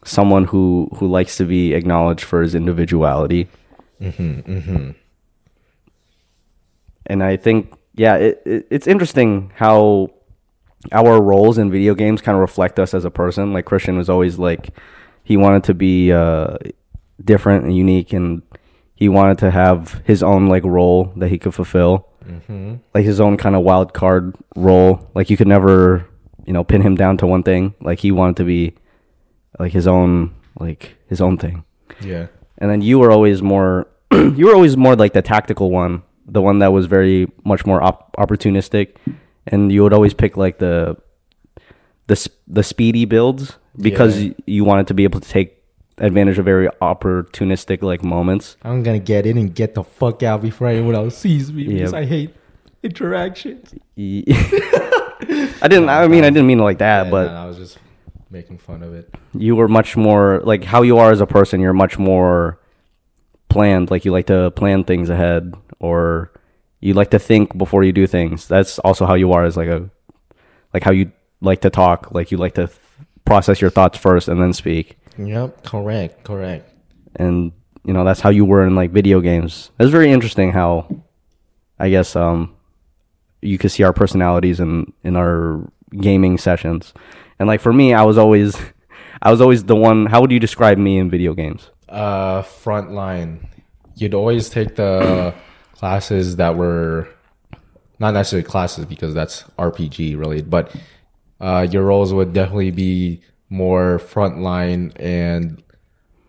[0.03, 3.47] someone who who likes to be acknowledged for his individuality.
[4.01, 4.91] Mm-hmm,
[7.05, 10.11] And I think, yeah, it, it, it's interesting how
[10.91, 13.51] our roles in video games kind of reflect us as a person.
[13.53, 14.69] Like Christian was always like
[15.23, 16.57] he wanted to be uh,
[17.23, 18.41] different and unique, and
[18.95, 22.75] he wanted to have his own like role that he could fulfill, Mm-hmm.
[22.93, 25.09] like his own kind of wild card role.
[25.15, 26.05] Like you could never,
[26.45, 27.73] you know, pin him down to one thing.
[27.81, 28.75] Like he wanted to be
[29.59, 31.63] like his own, like his own thing.
[32.01, 32.27] Yeah.
[32.59, 36.41] And then you were always more, you were always more like the tactical one, the
[36.41, 38.95] one that was very much more op- opportunistic,
[39.47, 40.97] and you would always pick like the,
[42.07, 44.33] the the speedy builds because Yeah.
[44.45, 45.58] you wanted to be able to take
[45.99, 48.57] advantage of very opportunistic like moments.
[48.63, 51.93] I'm gonna get in and get the fuck out before anyone else sees me because.
[51.93, 52.33] I hate
[52.83, 53.73] interactions.
[53.97, 55.89] I didn't.
[55.89, 57.77] I mean, I didn't mean it like that, Yeah, but no, I was just
[58.31, 59.13] making fun of it.
[59.33, 61.59] you were much more like how you are as a person.
[61.61, 62.59] You're much more
[63.49, 63.91] planned.
[63.91, 66.31] Like you like to plan things ahead, or
[66.79, 68.47] you like to think before you do things.
[68.47, 69.89] That's also how you are as like a
[70.73, 72.11] like how you like to talk.
[72.11, 72.79] Like you like to th-
[73.25, 74.98] process your thoughts first and then speak.
[75.19, 75.63] Yep.
[75.65, 76.23] Correct.
[76.23, 76.71] Correct.
[77.15, 77.51] And
[77.83, 79.71] you know that's how you were in like video games.
[79.79, 80.87] It's very interesting how
[81.77, 82.55] I guess um
[83.41, 86.93] you could see our personalities in in our gaming sessions.
[87.37, 88.55] And like for me, I was always
[89.21, 91.69] I was always the one how would you describe me in video games?
[91.89, 93.47] uh front line
[93.95, 95.33] you'd always take the
[95.73, 97.09] classes that were
[97.97, 100.71] not necessarily classes because that's rpg related but
[101.41, 105.63] uh your roles would definitely be more front line and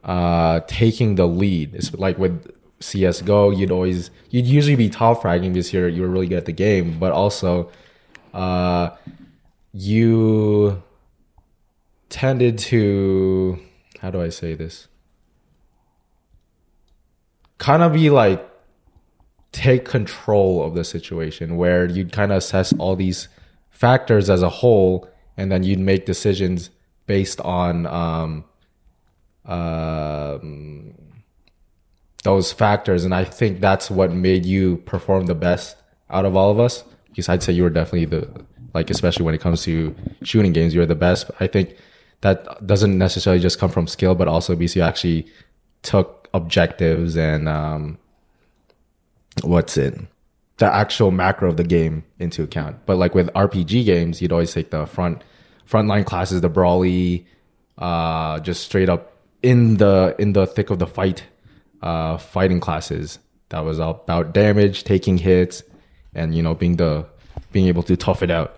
[0.05, 1.75] uh taking the lead.
[1.75, 6.27] It's like with csgo you'd always you'd usually be top fragging because you're you're really
[6.27, 7.71] good at the game but also
[8.33, 8.89] uh
[9.73, 10.83] you
[12.09, 13.59] tended to
[14.01, 14.89] how do i say this?
[17.59, 18.51] Kind of be like
[19.53, 23.29] take control of the situation where you'd kind of assess all these
[23.71, 26.71] factors as a whole and then you'd make decisions
[27.11, 28.45] based on um,
[29.45, 30.95] um,
[32.23, 33.05] those factors.
[33.05, 35.77] And i think that's what made you perform the best
[36.09, 36.85] out of all of us.
[37.09, 38.23] Because i'd say you were definitely the
[38.75, 39.93] like especially when it comes to
[40.23, 41.33] shooting games you're the best.
[41.41, 41.75] I think
[42.21, 45.27] that doesn't necessarily just come from skill but also because you actually
[45.83, 47.99] took objectives and um,
[49.43, 49.99] what's it
[50.59, 52.77] the actual macro of the game into account.
[52.87, 55.25] But like with rpg games you'd always take the front
[55.69, 57.27] frontline classes the brawly
[57.79, 61.25] uh just straight up in the in the thick of the fight
[61.83, 63.19] uh fighting classes
[63.49, 65.63] that was all about damage taking hits
[66.15, 67.05] and you know being the
[67.53, 68.57] being able to tough it out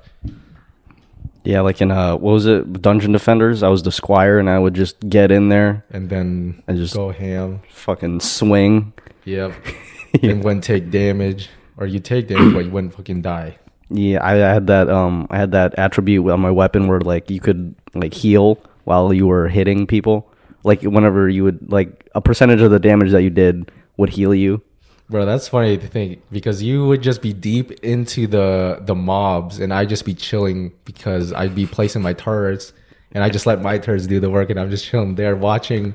[1.45, 2.81] Yeah, like in uh what was it?
[2.83, 3.63] Dungeon Defenders.
[3.63, 6.95] I was the squire and I would just get in there, and then I just-
[6.95, 8.93] go ham fucking swing.
[9.25, 9.53] yep
[10.23, 13.59] and wouldn't take damage or you take damage but you wouldn't fucking die
[13.95, 17.31] Yeah, I, I had that um I had that attribute on my weapon where like
[17.31, 20.31] you could like heal while you were hitting people.
[20.65, 24.35] Like whenever you would like a percentage of the damage that you did would heal
[24.35, 24.63] you.
[25.11, 29.59] Bro, that's funny to think because you would just be deep into the the mobs
[29.61, 32.73] and I'd just be chilling because I'd be placing my turrets
[33.13, 35.95] and I just let my turrets do the work and I'm just chilling there watching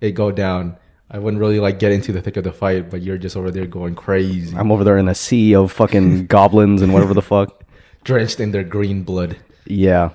[0.00, 0.76] it go down.
[1.10, 3.50] I wouldn't really like get into the thick of the fight, but you're just over
[3.50, 7.22] there going crazy, I'm over there in a sea of fucking goblins and whatever the
[7.22, 7.62] fuck.
[8.04, 9.36] drenched in their green blood.
[9.66, 10.10] Yeah,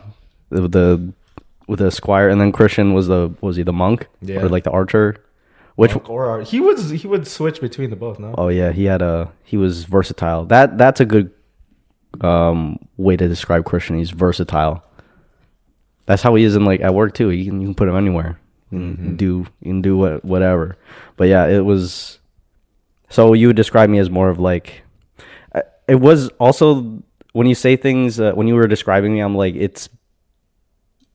[0.49, 1.13] with the
[1.67, 4.41] with the squire, and then Christian was the was he the monk Yeah.
[4.41, 5.15] or like the archer?
[5.75, 8.35] Which Or he was he would switch between the both, no?
[8.37, 10.45] oh yeah, he had a he was versatile.
[10.45, 11.31] That that's a good
[12.19, 13.97] um way to describe Christian.
[13.97, 14.83] He's versatile.
[16.05, 17.29] That's how he is in like at work too.
[17.31, 18.37] You can you can put him anywhere.
[18.71, 20.77] You can do you can do what whatever.
[21.17, 22.19] But yeah, it was.
[23.09, 24.83] So you would describe me as more of like,
[25.87, 27.03] it was also
[27.33, 29.89] when you say things uh, when you were describing me, I'm like it's.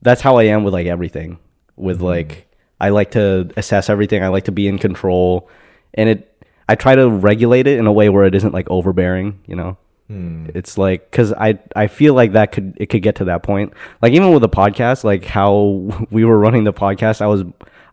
[0.02, 1.38] That's how I am with like everything.
[1.76, 2.46] With like,
[2.80, 4.22] I like to assess everything.
[4.22, 5.48] I like to be in control,
[5.94, 6.44] and it.
[6.68, 9.40] I try to regulate it in a way where it isn't like overbearing.
[9.46, 9.78] You know.
[10.54, 13.72] It's like because I I feel like that could it could get to that point.
[14.00, 17.44] Like even with the podcast, like how we were running the podcast, I was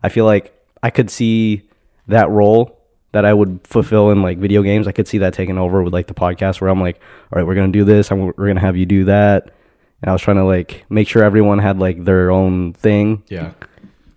[0.02, 1.68] I feel like I could see
[2.08, 2.78] that role
[3.12, 4.86] that I would fulfill in like video games.
[4.86, 7.00] I could see that taking over with like the podcast where I'm like,
[7.32, 9.50] all right, we're gonna do this, and we're gonna have you do that.
[10.02, 13.22] And I was trying to like make sure everyone had like their own thing.
[13.28, 13.52] Yeah.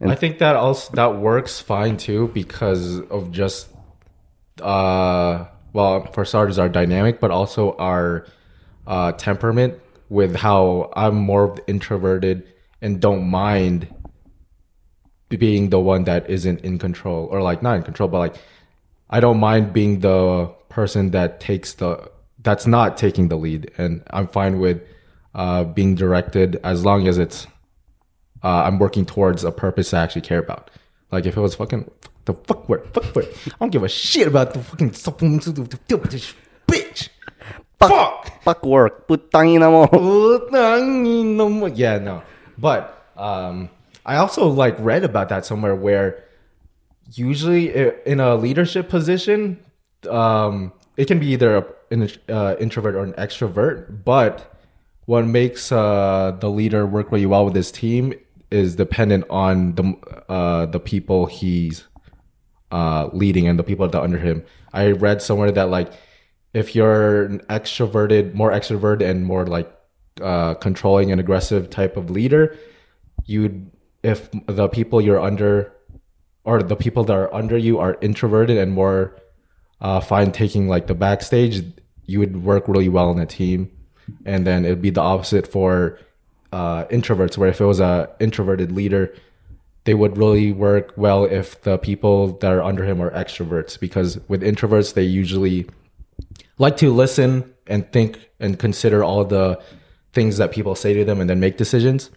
[0.06, 3.68] I think that also that works fine too because of just
[4.62, 5.46] uh
[5.78, 8.26] well for starters our dynamic but also our
[8.88, 12.38] uh temperament with how I'm more introverted
[12.82, 13.88] and don't mind
[15.30, 18.36] being the one that isn't in control or like not in control but like
[19.10, 22.10] I don't mind being the person that takes the
[22.40, 24.82] that's not taking the lead and I'm fine with
[25.36, 27.46] uh being directed as long as it's
[28.44, 30.70] uh, I'm working towards a purpose I actually care about.
[31.12, 31.90] Like if it was fucking
[32.28, 34.92] the fuck word, fuck word, I don't give a shit about the fucking
[36.68, 37.10] bitch.
[37.80, 38.44] Fuck.
[38.44, 41.66] Fuck work, putangina mo.
[41.68, 42.24] Yeah, no.
[42.58, 43.70] But um,
[44.06, 46.24] I also like read about that somewhere where
[47.14, 47.72] usually
[48.06, 49.60] in a leadership position,
[50.10, 54.04] um, it can be either an uh, introvert or an extrovert.
[54.04, 54.54] But
[55.06, 58.14] what makes uh, the leader work really well with his team
[58.50, 59.96] is dependent on the
[60.30, 61.84] uh, the people he's
[62.72, 64.44] uh, leading and the people that are under him.
[64.74, 65.92] I read somewhere that like
[66.54, 69.72] if you're an extroverted, more extroverted and more like
[70.22, 72.56] uh, controlling and aggressive type of leader,
[73.26, 73.70] you'd
[74.04, 75.74] if the people you're under
[76.44, 79.18] or the people that are under you are introverted and more
[79.82, 81.64] uh, fine taking like the backstage,
[82.06, 83.70] you would work really well in a team.
[84.26, 86.00] And then it'd be the opposite for
[86.54, 89.14] uh, introverts, where if it was a introverted leader,
[89.88, 93.80] they would really work well if the people that are under him are extroverts.
[93.80, 95.66] Because with introverts, they usually
[96.58, 99.58] like to listen and think and consider all the
[100.12, 102.12] things that people say to them and then make decisions.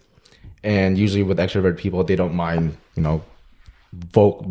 [0.65, 3.23] And usually with extrovert people, they don't mind, you know,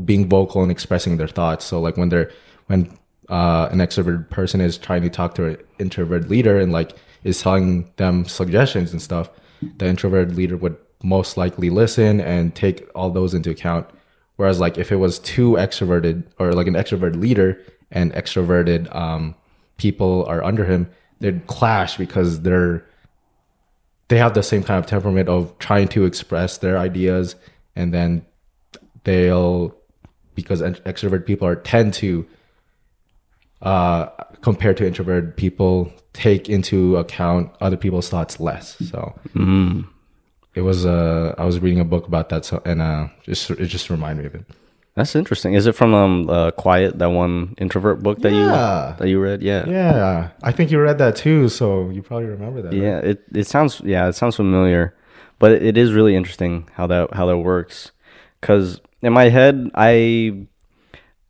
[0.06, 1.66] being vocal and expressing their thoughts.
[1.66, 2.30] So like when they're
[2.68, 2.90] when
[3.28, 7.42] uh, an extrovert person is trying to talk to an introvert leader and like is
[7.42, 9.28] telling them suggestions and stuff,
[9.76, 13.86] the introvert leader would most likely listen and take all those into account.
[14.36, 17.60] Whereas like if it was too extroverted or like an extrovert leader
[17.90, 19.34] and extroverted um,
[19.76, 22.84] people are under him, they'd clash because they're
[24.08, 27.36] they have the same kind of temperament of trying to express their ideas
[27.76, 28.26] and then
[29.04, 29.74] they'll
[30.34, 32.26] because ex- extrovert people are tend to
[33.62, 34.06] uh
[34.42, 39.14] compared to introvert people take into account other people's thoughts less so
[40.54, 43.66] it was uh i was reading a book about that so and uh just it
[43.66, 44.44] just reminded me of it
[44.96, 45.54] That's interesting.
[45.54, 48.90] Is it from um uh, Quiet, that one introvert book that Yeah.
[48.90, 49.40] you that you read?
[49.40, 49.62] Yeah.
[49.70, 52.82] yeah i think you read that too so you probably remember that right?
[52.82, 54.92] Yeah, it it sounds yeah, it sounds familiar,
[55.38, 57.92] but it is really interesting how that how that works.
[58.42, 59.92] Cuz in my head, I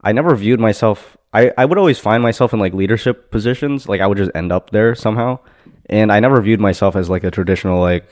[0.01, 4.01] I never viewed myself I I would always find myself in like leadership positions, like
[4.01, 5.39] I would just end up there somehow.
[5.87, 8.09] And I never viewed myself as like a traditional like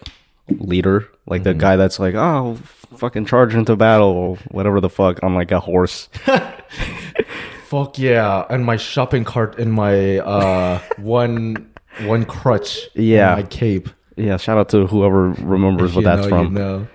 [0.51, 2.57] leader, like the guy that's like, "Oh,
[2.97, 6.09] fucking charge into battle or whatever the fuck on like a horse."
[7.67, 11.71] fuck yeah and my shopping cart and my uh one
[12.05, 13.35] one crutch Yeah.
[13.35, 16.47] my cape yeah, shout out to whoever remembers what that's know, from.
[16.47, 16.89] you know.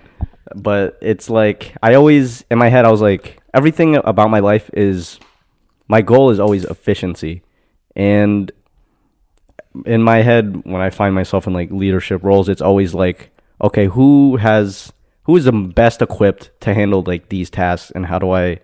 [0.56, 4.68] but it's like I always in my head I was like everything about my life
[4.74, 5.20] is
[5.86, 7.42] my goal is always efficiency
[7.94, 8.50] and
[9.86, 13.30] in my head when I find myself in like leadership roles it's always like
[13.64, 14.92] okay who has
[15.24, 18.60] who is the best equipped to handle like these tasks and how do I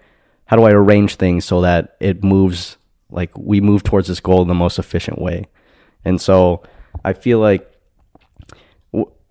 [0.47, 2.77] how do I arrange things so that it moves
[3.11, 5.47] like we move towards this goal in the most efficient way
[6.05, 6.63] and so
[7.05, 7.71] I feel like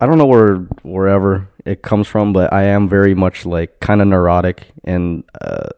[0.00, 4.00] I don't know where wherever it comes from, but I am very much like kind
[4.00, 5.68] of neurotic, and uh,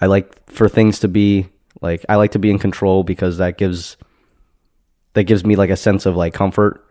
[0.00, 1.48] I like for things to be
[1.80, 3.96] like I like to be in control because that gives
[5.14, 6.86] that gives me like a sense of like comfort.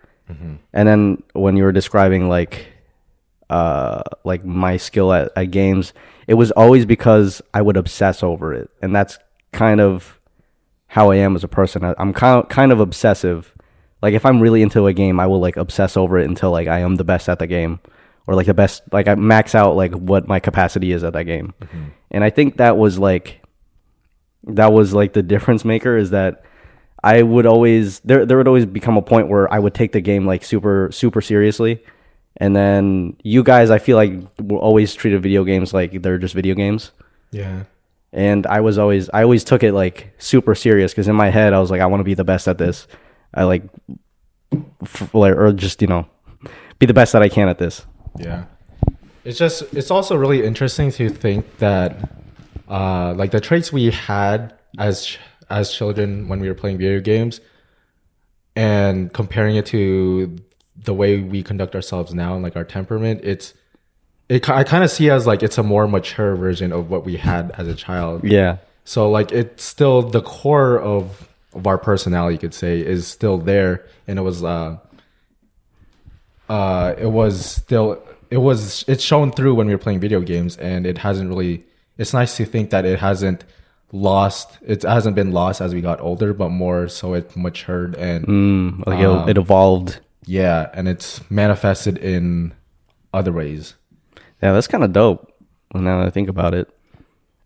[0.73, 2.67] And then when you were describing like
[3.49, 5.93] uh like my skill at, at games,
[6.27, 9.19] it was always because I would obsess over it, and that's
[9.51, 10.19] kind of
[10.87, 11.83] how I am as a person.
[11.83, 13.53] I, I'm kind of, kind of obsessive.
[14.01, 16.67] Like if I'm really into a game, I will like obsess over it until like
[16.67, 17.79] I am the best at the game,
[18.27, 18.81] or like the best.
[18.91, 21.53] Like I max out like what my capacity is at that game,
[22.11, 23.41] and I think that was like
[24.45, 26.43] that was like the difference maker is that
[27.03, 30.01] I would always there there would always become a point where I would take the
[30.01, 31.83] game like super super seriously.
[32.37, 34.13] And then you guys I feel like
[34.49, 36.91] always treated video games like they're just video games
[37.31, 37.63] yeah
[38.13, 41.51] and I was always I always took it like super serious because in my head
[41.51, 42.87] I was like I want to be the best at this.
[43.33, 43.63] I like,
[44.83, 46.07] f- like or just you know,
[46.77, 47.83] be the best that I can at this.
[48.19, 48.45] Yeah.
[49.25, 52.11] It's just it's also really interesting to think that
[52.69, 55.17] uh like the traits we had as
[55.53, 57.39] as children when we were playing video games
[58.55, 60.35] and comparing it to
[60.75, 63.53] the way we conduct ourselves now and like our temperament it's
[64.29, 67.17] it I kind of see as like it's a more mature version of what we
[67.17, 68.23] had as a child.
[68.23, 73.07] Yeah, So like it's still the core of of our personality, you could say, is
[73.07, 74.77] still there, and it was uh
[76.49, 80.57] uh it was still it was it's shown through when we were playing video games,
[80.57, 81.63] and it hasn't really.
[81.95, 83.43] It's nice to think that it hasn't
[83.93, 84.57] lost.
[84.65, 88.85] It hasn't been lost as we got older, but more so it matured and mm,
[88.85, 89.99] like it, it evolved.
[90.25, 92.53] yeah, and it's manifested in
[93.13, 93.75] other ways.
[94.41, 95.31] Yeah, that's kind of dope.
[95.73, 96.69] Now that I think about it,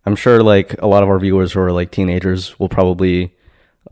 [0.05, 3.35] I'm sure like a lot of our viewers who are like teenagers will probably,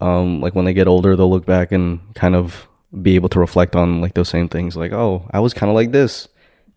[0.02, 2.68] um, like when they get older, they'll look back and kind of
[3.02, 4.76] be able to reflect on like those same things.
[4.78, 6.28] Like, oh, I was kind of like this,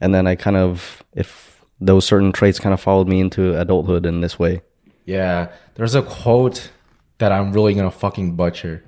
[0.01, 4.05] and then I kind of if those certain traits kind of followed me into adulthood
[4.05, 4.61] in this way.
[5.09, 6.71] Yeah, there's a quote
[7.17, 8.85] that I'm really gonna fucking butcher.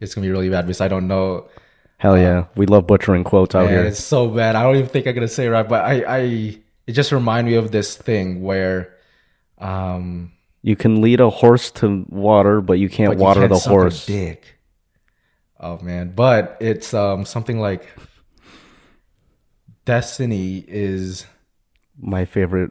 [0.00, 1.48] It's gonna be really bad because I don't know.
[1.96, 3.82] Hell yeah, we love butchering quotes out here.
[3.82, 4.54] it's so bad.
[4.54, 6.18] I don't even think I'm gonna say it right, but I, I,
[6.86, 8.98] it just remind me of this thing where,
[9.56, 13.52] um, You can lead a horse to water, but you can't but you water can't
[13.52, 14.04] the horse.
[14.04, 14.58] Dick.
[15.58, 17.88] Oh man, but it's um something like
[19.86, 21.24] Destiny is
[22.00, 22.70] My favorite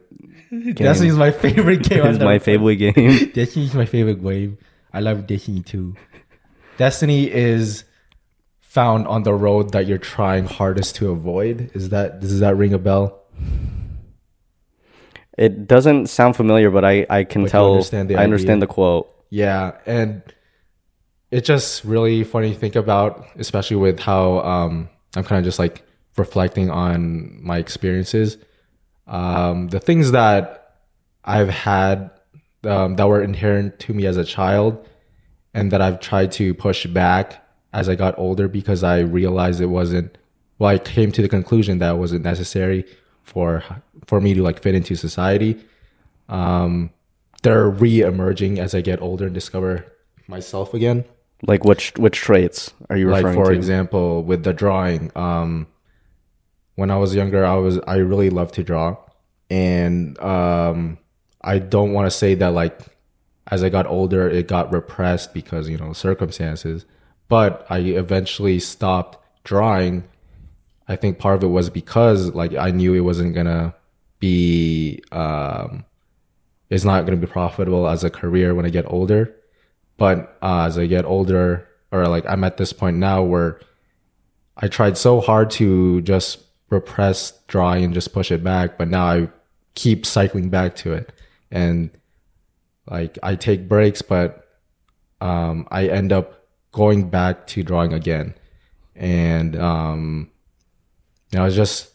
[0.50, 2.04] game Destiny is my favorite game.
[2.04, 3.30] Never my favorite game.
[3.32, 4.58] Destiny is my favorite game.
[4.92, 5.94] I love Destiny too.
[6.76, 7.84] Destiny is
[8.60, 11.70] found on the road that you're trying hardest to avoid.
[11.74, 13.22] Is that does that ring a bell?
[15.38, 17.72] It doesn't sound familiar, but I, I can tell.
[17.72, 19.08] understand I understand the quote.
[19.30, 20.22] Yeah, and
[21.30, 25.58] it's just really funny to think about, especially with how um, I'm kind of just
[25.58, 25.82] like
[26.16, 28.36] reflecting on my experiences.
[29.12, 30.76] Um, the things that
[31.24, 32.10] I've had
[32.64, 34.88] um, that were inherent to me as a child
[35.52, 39.66] and that I've tried to push back as I got older because I realized it
[39.66, 40.16] wasn't
[40.58, 42.86] well I came to the conclusion that it wasn't necessary
[43.22, 43.62] for
[44.06, 45.62] for me to like fit into society.
[46.28, 46.90] Um
[47.42, 49.84] they're re-emerging as I get older and discover
[50.26, 51.04] myself again.
[51.46, 53.56] Like which which traits are you like referring for to?
[53.56, 55.66] example with the drawing um
[56.76, 58.96] when i was younger i was i really loved to draw
[59.52, 60.98] and um
[61.42, 62.78] i don't want to say that like
[63.48, 66.86] as i got older it got repressed because you know circumstances
[67.28, 70.04] but i eventually stopped drawing.
[70.88, 73.74] I think part of it was because like i knew it wasn't gonna
[74.18, 75.84] be um
[76.70, 79.34] it's not gonna be profitable as a career when i get older.
[79.98, 83.60] But uh, as I get older, or like I'm at this point now where
[84.56, 86.40] I tried so hard to just
[86.70, 89.28] repress drawing and just push it back, but now I
[89.74, 91.12] keep cycling back to it,
[91.50, 91.90] and
[92.90, 94.48] like I take breaks, but
[95.20, 98.34] um, I end up going back to drawing again,
[98.94, 100.30] and um,
[101.30, 101.90] you know, it's just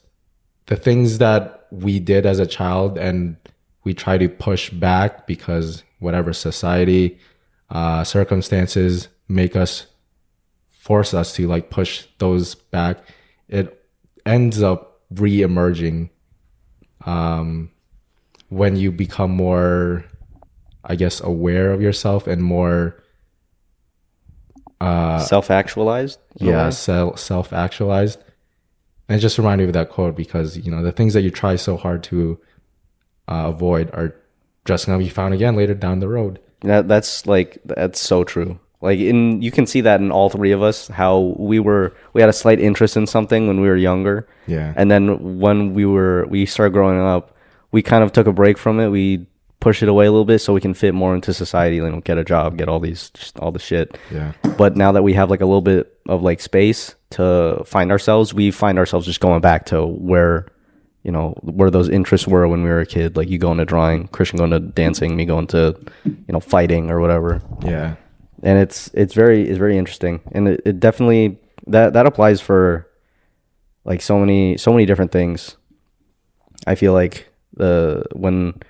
[0.68, 3.38] the things that we did as a child, and
[3.84, 7.18] we try to push back because whatever society
[7.70, 9.88] uh, circumstances make us
[10.70, 12.98] force us to like push those back
[13.50, 13.86] it
[14.26, 16.10] ends up re-emerging
[17.06, 17.70] um,
[18.50, 20.06] when you become more
[20.84, 23.02] i guess aware of yourself and more
[24.80, 26.20] uh, Self actualized?
[26.36, 28.20] yeah self self actualized
[29.10, 31.32] and it just reminded me of that quote because you know the things that you
[31.32, 32.40] try so hard to
[33.28, 34.16] uh, avoid are
[34.66, 38.60] just gonna be found again later down the road That that's like that's so true.
[38.82, 42.22] Like in you can see that in all three of us how we were we
[42.22, 44.28] had a slight interest in something when we were younger.
[44.46, 44.74] Yeah.
[44.76, 47.36] And then when we were we started growing up,
[47.72, 48.90] we kind of took a break from it.
[48.90, 49.26] We
[49.60, 52.02] pushed it away a little bit so we can fit more into society, you know,
[52.02, 53.98] get a job, get all these just all the shit.
[54.12, 54.34] Yeah.
[54.58, 58.34] But now that we have like a little bit of like space to find ourselves,
[58.34, 60.46] we find ourselves just going back to where
[61.04, 63.18] you know where those interests were when we were a kid.
[63.18, 65.76] Like you going to drawing, Christian going to dancing, me going to
[66.06, 67.42] you know fighting or whatever.
[67.66, 67.96] Yeah.
[68.44, 72.88] And it's it's very it's very interesting, and it, it definitely that that applies for
[73.84, 75.58] like so many so many different things.
[76.68, 78.62] I feel like the when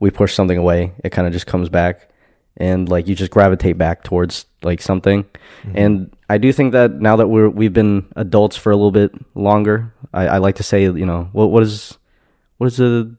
[0.00, 2.10] we push something away, it kind of just comes back,
[2.56, 5.24] and like you just gravitate back towards like something.
[5.24, 5.78] Mm-hmm.
[5.78, 9.12] And I do think that now that we're we've been adults for a little bit
[9.36, 11.98] longer, I, I like to say you know what what is
[12.58, 13.14] what is the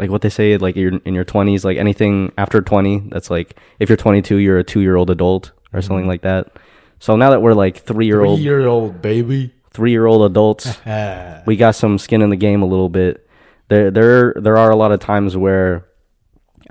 [0.00, 3.56] like what they say like you're in your 20s like anything after 20 that's like
[3.78, 5.86] if you're 22 you're a two year old adult or mm-hmm.
[5.86, 6.56] something like that.
[6.98, 9.54] So now that we're like three year old year old baby.
[9.70, 10.78] three year old adults
[11.46, 13.28] we got some skin in the game a little bit.
[13.68, 15.86] There there there are a lot of times where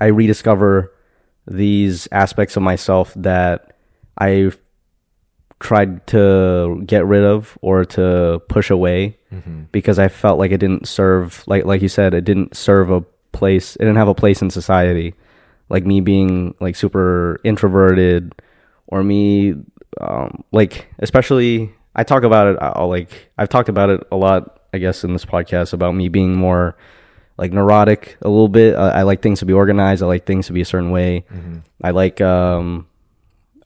[0.00, 0.92] i rediscover
[1.46, 3.76] these aspects of myself that
[4.18, 4.50] i
[5.60, 9.62] tried to get rid of or to push away mm-hmm.
[9.72, 13.04] because i felt like it didn't serve like like you said it didn't serve a
[13.40, 15.14] place it didn't have a place in society.
[15.68, 18.34] Like me being like super introverted
[18.88, 19.54] or me
[20.00, 24.60] um, like especially i talk about it I'll, like i've talked about it a lot
[24.72, 26.76] i guess in this podcast about me being more
[27.40, 28.74] like neurotic a little bit.
[28.74, 30.02] Uh, i like things to be organized.
[30.02, 31.24] I like things to be a certain way.
[31.82, 32.86] I like um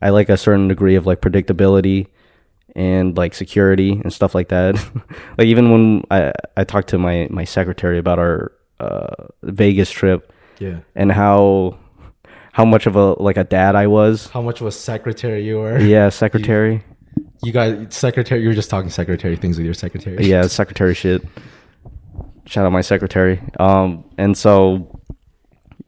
[0.01, 2.07] i like a certain degree of like predictability
[2.77, 4.75] and like security and stuff like that.
[5.39, 10.33] Like even when i i talked to my my secretary about our uh vegas trip
[10.59, 10.79] Yeah.
[10.95, 11.79] and how
[12.53, 14.29] how much of a like a dad I was.
[14.29, 15.79] How much of a secretary you were?
[15.81, 16.85] Yeah, secretary.
[17.43, 18.43] You guys, secretary.
[18.43, 20.25] You were just talking secretary things with your secretary.
[20.27, 21.23] Yeah, secretary shit.
[22.47, 23.41] Shout out my secretary.
[23.59, 25.01] Um, and so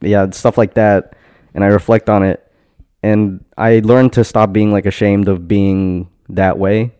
[0.01, 1.15] yeah, stuff like that,
[1.53, 2.51] and I reflect on it,
[3.01, 6.93] and I learned to stop being like ashamed of being that way.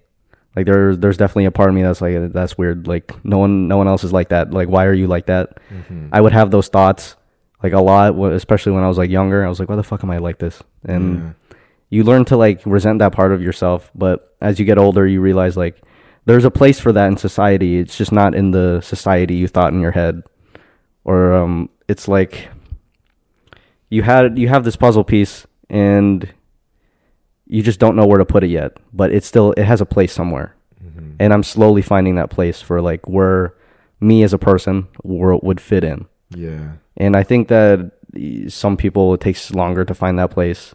[0.57, 2.87] Like there's there's definitely a part of me that's like that's weird.
[2.87, 4.49] Like no one no one else is like that.
[4.49, 5.59] Like why are you like that?
[6.11, 7.15] I would have those thoughts
[7.61, 9.45] like a lot, especially when I was like younger.
[9.45, 10.63] I was like, why the fuck am I like this?
[10.83, 11.35] And
[11.91, 13.91] you learn to like resent that part of yourself.
[13.93, 15.79] But as you get older, you realize like
[16.25, 17.77] there's a place for that in society.
[17.77, 20.23] It's just not in the society you thought in your head,
[21.03, 22.49] or um, it's like
[23.91, 26.33] you had you have this puzzle piece and
[27.47, 28.77] you just don't know where to put it yet.
[28.93, 30.55] But it still it has a place somewhere,
[31.19, 33.53] and I'm slowly finding that place for like where
[33.99, 36.05] me as a person would fit in.
[36.29, 36.73] Yeah.
[36.95, 37.91] And I think that
[38.47, 40.73] some people it takes longer to find that place.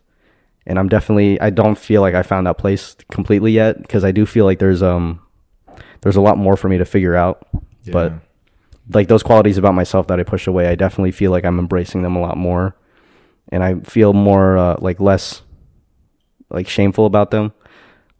[0.66, 4.12] And I'm definitely I don't feel like I found that place completely yet because I
[4.12, 5.20] do feel like there's um
[6.02, 7.46] there's a lot more for me to figure out.
[7.92, 8.12] But
[8.92, 12.02] like those qualities about myself that I push away, I definitely feel like I'm embracing
[12.02, 12.76] them a lot more,
[13.50, 15.42] and I feel more uh, like less
[16.52, 17.52] like shameful about them.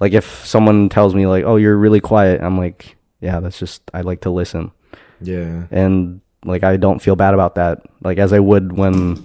[0.01, 3.83] Like if someone tells me like, "Oh, you're really quiet," I'm like, "Yeah, that's just
[3.95, 4.73] I like to listen."
[5.21, 5.67] Yeah.
[5.71, 7.83] and like I don't feel bad about that.
[8.03, 9.25] Like as I would when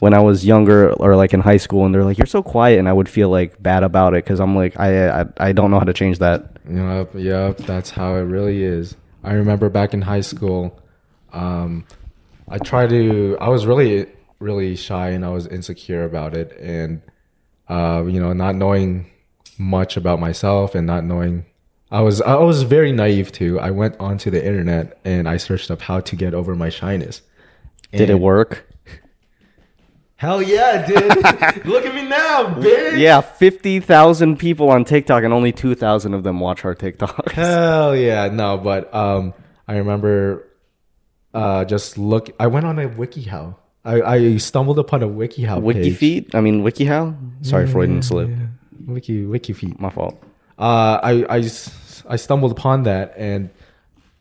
[0.00, 2.78] when I was younger or like in high school, and they're like, "You're so quiet,"
[2.78, 5.70] and I would feel like bad about it because I'm like, I, I I don't
[5.70, 6.58] know how to change that.
[6.68, 8.96] Yep, yep, that's how it really is.
[9.22, 10.80] I remember back in high school,
[11.32, 11.84] um,
[12.48, 13.36] I tried to.
[13.40, 14.06] I was really,
[14.40, 17.02] really shy, and I was insecure about it, and
[17.70, 19.10] uh, you know, not knowing
[19.56, 21.46] much about myself, and not knowing.
[21.92, 23.58] I was I was very naive too.
[23.58, 27.22] I went onto the internet and I searched up how to get over my shyness.
[27.92, 28.68] Did it work?
[30.20, 30.94] Hell yeah, dude!
[31.64, 32.98] Look at me now, bitch.
[32.98, 37.32] Yeah, fifty thousand people on TikTok, and only two thousand of them watch our TikToks.
[37.32, 39.32] Hell yeah, no, but um,
[39.66, 40.46] I remember
[41.32, 42.28] uh, just look.
[42.38, 43.56] I went on a WikiHow.
[43.84, 45.96] I, I stumbled upon a WikiHow Wiki page.
[45.96, 46.34] feed?
[46.34, 47.46] I mean, WikiHow?
[47.46, 48.28] Sorry, Freudian slip.
[48.86, 49.80] Wiki Wiki WikiFeed.
[49.80, 50.22] My fault.
[50.58, 51.50] Uh, I, I
[52.08, 53.50] I stumbled upon that and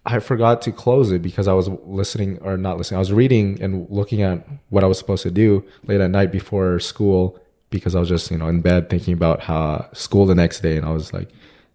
[0.05, 2.97] I forgot to close it because I was listening or not listening.
[2.97, 6.31] I was reading and looking at what I was supposed to do late at night
[6.31, 7.37] before school
[7.69, 10.77] because I was just you know in bed thinking about how school the next day
[10.77, 11.29] and I was like,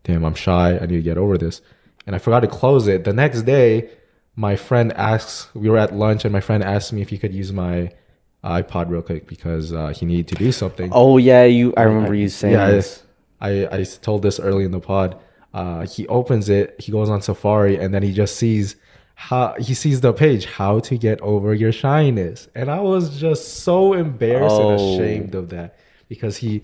[0.05, 0.79] damn, I'm shy.
[0.79, 1.61] I need to get over this.
[2.07, 3.05] And I forgot to close it.
[3.05, 3.91] The next day,
[4.37, 5.49] my friend asks.
[5.55, 7.91] We were at lunch and my friend asked me if he could use my
[8.45, 10.91] iPod real quick because uh, he needed to do something.
[10.93, 11.73] Oh yeah, you.
[11.77, 13.03] I remember you saying Yeah, this.
[13.41, 15.19] I, I told this early in the pod.
[15.53, 18.75] Uh, he opens it, he goes on Safari, and then he just sees
[19.15, 22.49] how he sees the page, how to get over your shyness.
[22.57, 24.75] And I was just so embarrassed and Oh.
[24.75, 25.79] ashamed of that
[26.09, 26.63] because he,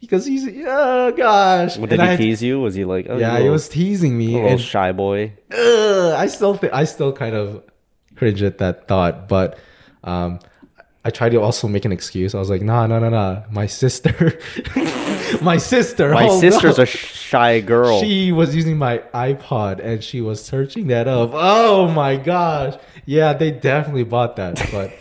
[0.00, 1.76] because he's, oh gosh.
[1.76, 2.60] And did I he had- tease you?
[2.60, 4.34] Was he like, oh, Yeah, you he was teasing me.
[4.34, 5.32] little And shy boy?
[5.52, 7.62] Ugh, I still think I still kind of
[8.16, 9.58] cringe at that thought, but
[10.04, 10.40] um,
[11.04, 12.34] I tried to also make an excuse.
[12.34, 13.44] I was like, nah, no, no, no.
[13.50, 14.38] My sister,
[15.42, 18.00] my sister, My hold sister's a shy girl.
[18.00, 21.30] She was using my iPod and she was searching that up.
[21.32, 22.74] Oh my gosh.
[23.06, 24.60] Yeah, they definitely bought that.
[24.72, 24.92] But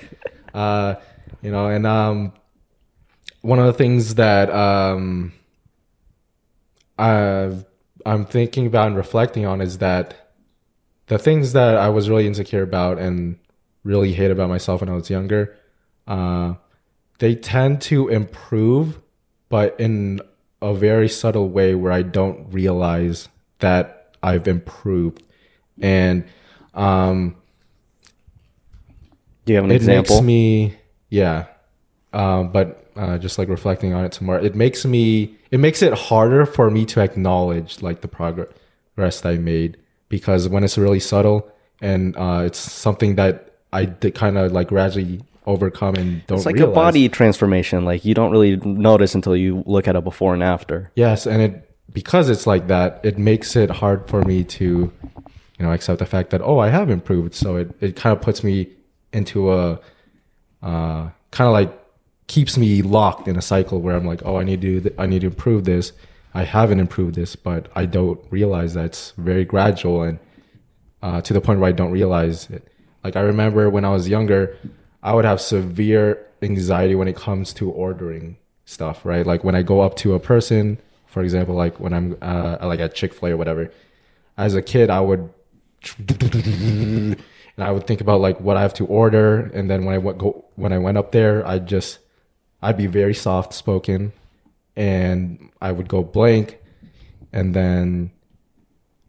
[0.57, 0.95] uh,
[1.41, 2.33] you know, and um
[3.47, 5.31] one of the things that um
[6.99, 7.65] I've
[8.05, 10.33] I'm thinking about and reflecting on is that
[11.07, 13.37] the things that I was really insecure about and
[13.83, 15.57] really hate about myself when I was younger,
[16.07, 16.55] uh,
[17.19, 18.99] they tend to improve,
[19.49, 20.19] but in
[20.61, 23.29] a very subtle way where I don't realize
[23.59, 25.23] that I've improved.
[25.81, 26.25] And
[26.73, 27.35] um,
[29.45, 30.15] Do you have an it example?
[30.17, 30.75] makes me,
[31.09, 31.45] yeah.
[32.11, 35.93] Um, but uh, just like reflecting on it tomorrow, it makes me, it makes it
[35.93, 39.77] harder for me to acknowledge like the progress I made
[40.09, 41.49] because when it's really subtle
[41.81, 46.45] and uh, it's something that I did kind of like gradually overcome and don't it's
[46.45, 46.71] like realize.
[46.71, 47.85] a body transformation.
[47.85, 50.91] Like you don't really notice until you look at a before and after.
[50.95, 55.65] Yes, and it because it's like that, it makes it hard for me to, you
[55.65, 57.33] know, accept the fact that oh, I have improved.
[57.33, 58.69] So it, it kind of puts me
[59.13, 59.79] into a,
[60.61, 61.86] uh, kind of like
[62.27, 65.05] keeps me locked in a cycle where I'm like, oh, I need to, th- I
[65.05, 65.93] need to improve this.
[66.33, 70.19] I haven't improved this, but I don't realize that it's very gradual and
[71.01, 72.67] uh, to the point where I don't realize it.
[73.03, 74.57] Like I remember when I was younger,
[75.01, 79.25] I would have severe anxiety when it comes to ordering stuff, right?
[79.25, 82.79] Like when I go up to a person, for example, like when I'm uh, like
[82.79, 83.71] at Chick Fil A or whatever.
[84.37, 85.29] As a kid, I would
[85.97, 87.15] and
[87.57, 90.17] I would think about like what I have to order, and then when I went
[90.17, 91.99] go when I went up there, I just
[92.61, 94.13] I'd be very soft spoken,
[94.75, 96.59] and I would go blank,
[97.31, 98.11] and then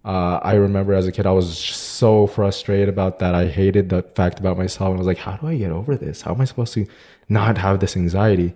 [0.09, 3.35] uh, I remember as a kid, I was so frustrated about that.
[3.35, 4.89] I hated the fact about myself.
[4.89, 6.23] And I was like, how do I get over this?
[6.23, 6.87] How am I supposed to
[7.29, 8.55] not have this anxiety?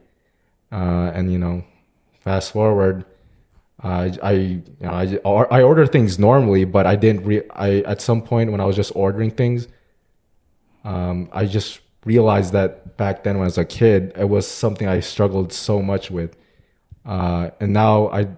[0.73, 1.63] Uh, and, you know,
[2.21, 3.05] fast forward,
[3.85, 8.01] uh, I, you know, I, I order things normally, but I didn't re- I, at
[8.01, 9.69] some point when I was just ordering things,
[10.85, 14.89] um, I just realized that back then when I was a kid, it was something
[14.89, 16.37] I struggled so much with.
[17.05, 18.29] Uh, and now I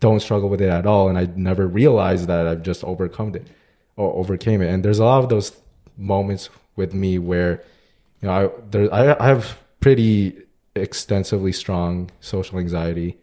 [0.00, 3.46] don't struggle with it at all and i never realized that i've just overcome it
[3.96, 5.52] or overcame it and there's a lot of those
[5.96, 7.62] moments with me where
[8.20, 10.40] you know i there i, I have pretty
[10.74, 13.18] extensively strong social anxiety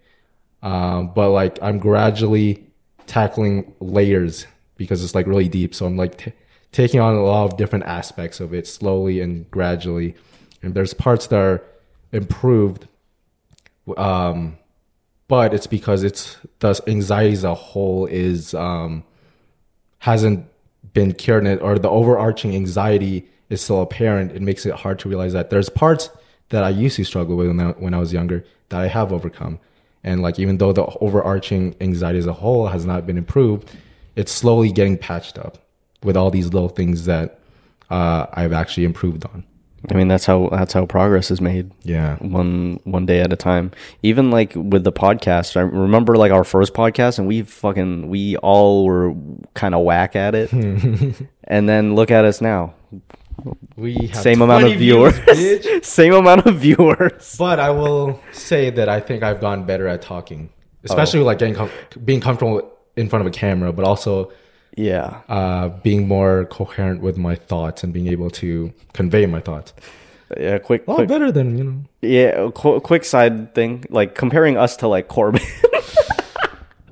[0.61, 2.65] um, but like i'm gradually
[3.07, 4.47] tackling layers
[4.78, 6.34] because it's like really deep so i'm like t-
[6.76, 10.13] taking on a lot of different aspects of it slowly and gradually
[10.61, 11.63] and there's parts that are
[12.11, 12.86] improved
[13.95, 14.57] um
[15.30, 19.05] but it's because it's the anxiety as a whole is um
[19.99, 20.45] hasn't
[20.93, 24.32] been cured it, or the overarching anxiety is still apparent.
[24.34, 26.09] It makes it hard to realize that there's parts
[26.49, 29.11] that I used to struggle with when I, when I was younger that I have
[29.11, 29.59] overcome.
[30.03, 33.71] And like even though the overarching anxiety as a whole has not been improved,
[34.15, 35.64] it's slowly getting patched up
[36.06, 37.39] with all these little things that
[37.89, 39.43] uh, I've actually improved on.
[39.91, 41.72] I mean, that's how that's how progress is made.
[41.84, 42.18] Yeah.
[42.18, 43.72] one one day at a time.
[44.01, 48.36] Even like with the podcast, I remember like our first podcast, and we fucking we
[48.38, 49.14] all were
[49.53, 50.51] kind of whack at it,
[51.43, 52.74] and then look at us now.
[53.76, 55.20] We have Same amount of viewers,
[55.88, 57.36] same amount of viewers.
[57.38, 60.49] But I will say that I think I've gotten better at talking,
[60.84, 61.70] especially like getting com-
[62.03, 64.32] being comfortable in front of a camera, but also
[64.78, 69.73] Yeah, uh, being more coherent with my thoughts and being able to convey my thoughts.
[70.38, 70.57] yeah.
[70.57, 71.78] Quick, A lot quick better than you know.
[72.01, 72.49] yeah.
[72.53, 75.41] Qu- quick side thing, like comparing us to like Corbin.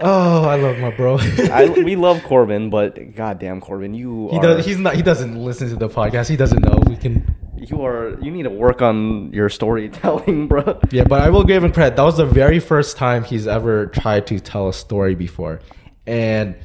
[0.05, 1.17] Oh, I love my bro.
[1.51, 4.65] I, we love Corbin, but goddamn Corbin, you he are, does.
[4.65, 4.95] He's not.
[4.95, 6.27] He doesn't listen to the podcast.
[6.27, 6.81] He doesn't know.
[6.87, 7.33] We can.
[7.55, 10.77] you are you need to work on your storytelling, bro.
[10.91, 11.95] Yeah, but I will give him credit.
[11.95, 15.61] That was the very first time he's ever tried to tell a story before,
[16.05, 16.55] and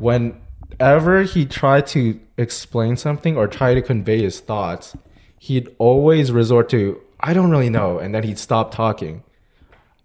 [0.00, 4.96] whenever he tried to explain something or try to convey his thoughts,
[5.38, 9.22] he'd always resort to "I don't really know," and then he'd stop talking.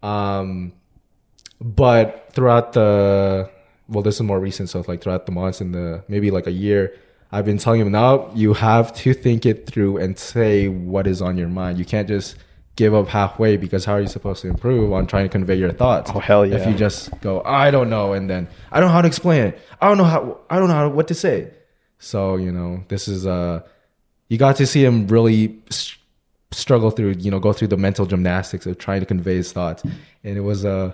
[0.03, 0.73] Um,
[1.59, 3.49] but throughout the
[3.87, 6.51] well, this is more recent, so like throughout the months and the maybe like a
[6.51, 6.93] year,
[7.31, 11.21] I've been telling him now you have to think it through and say what is
[11.21, 11.79] on your mind.
[11.79, 12.35] You can't just
[12.75, 15.71] give up halfway because how are you supposed to improve on trying to convey your
[15.71, 16.11] thoughts?
[16.13, 16.57] Oh, hell yeah!
[16.57, 19.47] If you just go, I don't know, and then I don't know how to explain
[19.47, 19.59] it.
[19.81, 21.51] I don't know how I don't know how, what to say.
[21.99, 23.61] So you know, this is uh,
[24.29, 25.57] you got to see him really
[26.51, 29.83] struggle through, you know, go through the mental gymnastics of trying to convey his thoughts,
[29.83, 30.93] and it was uh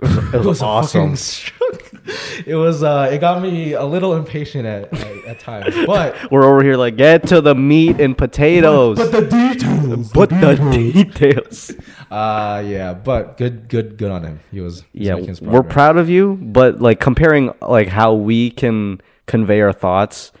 [0.00, 1.12] it was, awesome.
[1.12, 1.57] A fucking,
[2.46, 6.44] it was uh, it got me a little impatient at at, at times, but We're
[6.44, 8.96] over here like get to the meat and potatoes.
[8.98, 11.72] but the details, But the details.
[12.10, 14.40] uh, yeah, but good, good, good on him.
[14.50, 18.50] He was he's yeah, making we're proud of you, but like comparing like how we
[18.50, 20.32] can convey our thoughts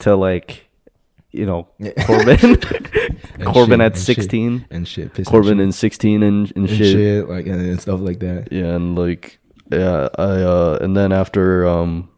[0.00, 0.66] to like
[1.30, 1.66] you know
[2.06, 2.58] Corbin,
[3.38, 6.22] And Corbin shit, at and shit, sixteen, and shit, piss and Corbin shit, in sixteen
[6.22, 6.92] and, and, and shit.
[6.92, 8.48] shit, like and, and stuff like that.
[8.52, 9.38] Yeah, and like
[9.72, 12.08] yeah, I uh and then after um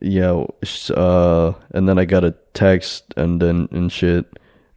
[0.00, 0.44] yeah,
[0.94, 4.26] uh and then I got a text and then and shit.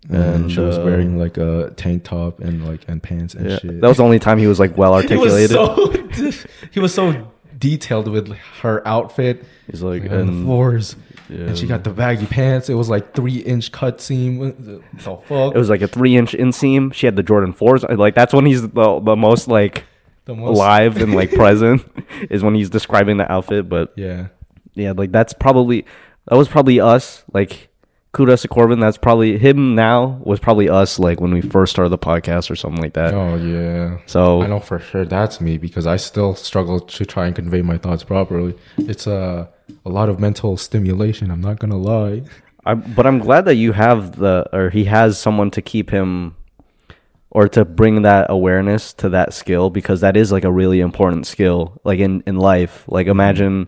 [0.10, 3.58] And, she was uh, wearing like a tank top and like and pants and yeah,
[3.60, 3.82] shit.
[3.82, 5.58] that was the only time he was like well he articulated.
[5.58, 8.32] was so he was so detailed with
[8.62, 9.44] her outfit.
[9.70, 10.96] He's like Like, on the floors.
[11.28, 11.48] yeah.
[11.48, 12.70] And she got the baggy pants.
[12.70, 14.38] It was like three inch cut seam.
[14.38, 15.56] What the the fuck?
[15.56, 16.94] It was like a three inch inseam.
[16.94, 17.84] She had the Jordan fours.
[17.84, 19.84] Like that's when he's the the most like
[20.28, 21.84] the most alive and like present
[22.30, 23.68] is when he's describing the outfit.
[23.68, 24.28] But Yeah.
[24.76, 25.86] yeah, like that's probably
[26.28, 27.24] that was probably us.
[27.34, 27.70] Like
[28.14, 28.80] kudos to Corbin.
[28.80, 31.00] That's probably him now was probably us.
[31.00, 33.14] Like when we first started the podcast or something like that.
[33.14, 33.98] Oh yeah.
[34.06, 37.62] So I know for sure that's me because I still struggle to try and convey
[37.62, 38.56] my thoughts properly.
[38.78, 39.50] It's a
[39.86, 41.32] a lot of mental stimulation.
[41.32, 42.24] I'm not gonna lie.
[42.66, 46.36] I, but I'm glad that you have the or he has someone to keep him
[47.30, 51.28] or to bring that awareness to that skill because that is like a really important
[51.28, 52.84] skill like in in life.
[52.88, 53.68] Like imagine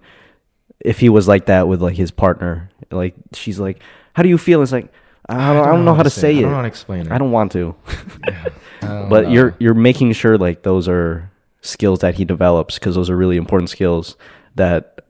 [0.80, 2.70] if he was like that with like his partner.
[2.92, 3.82] Like she's like,
[4.14, 4.92] "How do you feel?" It's like
[5.28, 6.42] I don't, I don't know how to say I it.
[6.42, 7.12] don't know how to explain it.
[7.12, 7.76] I don't want to.
[8.24, 8.52] I
[8.82, 9.30] don't but know.
[9.32, 11.30] you're you're making sure like those are
[11.62, 14.16] skills that he develops because those are really important skills
[14.56, 15.02] that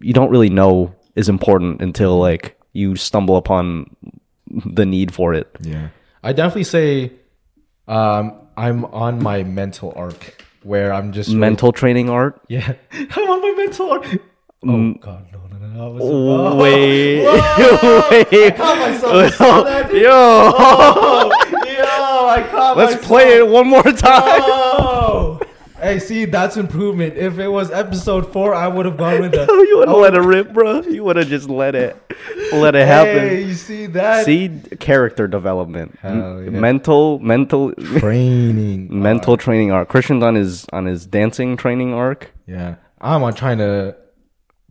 [0.00, 3.94] you don't really know is important until like you stumble upon
[4.48, 5.48] the need for it.
[5.60, 5.88] Yeah.
[6.22, 7.12] I definitely say
[7.96, 8.24] um
[8.56, 10.20] I'm on my mental arc
[10.62, 12.40] where I'm just really- Mental training art.
[12.48, 12.74] Yeah.
[13.16, 14.06] I'm on my mental arc.
[14.64, 15.00] Oh Mm.
[15.00, 15.96] god, no, no, no.
[15.96, 18.08] I oh, Wait, Whoa!
[18.10, 19.12] wait, caught myself.
[19.40, 21.30] I that, yo, Oh,
[21.66, 22.76] yo, I caught myself.
[22.78, 23.02] let's myself.
[23.10, 24.42] play it one more time.
[24.46, 25.01] Oh.
[25.82, 27.16] Hey, see, that's improvement.
[27.16, 29.46] If it was episode four, I would have gone with the.
[29.68, 30.00] you would have oh.
[30.00, 30.80] let it rip, bro.
[30.82, 31.96] You would have just let it,
[32.52, 33.18] let it happen.
[33.18, 34.24] Hey, you see that?
[34.24, 36.50] See character development, Hell yeah.
[36.50, 39.02] mental, mental, training.
[39.02, 39.38] mental uh.
[39.38, 39.88] training arc.
[39.88, 42.30] Christian's on his on his dancing training arc.
[42.46, 43.96] Yeah, I'm on trying to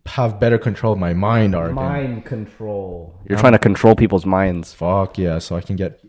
[0.05, 1.73] have better control of my mind arc.
[1.73, 3.19] Mind control.
[3.27, 4.73] You're trying to control people's minds.
[4.73, 5.99] Fuck yeah, so I can get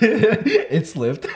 [0.00, 0.74] people to.
[0.76, 1.26] it slipped.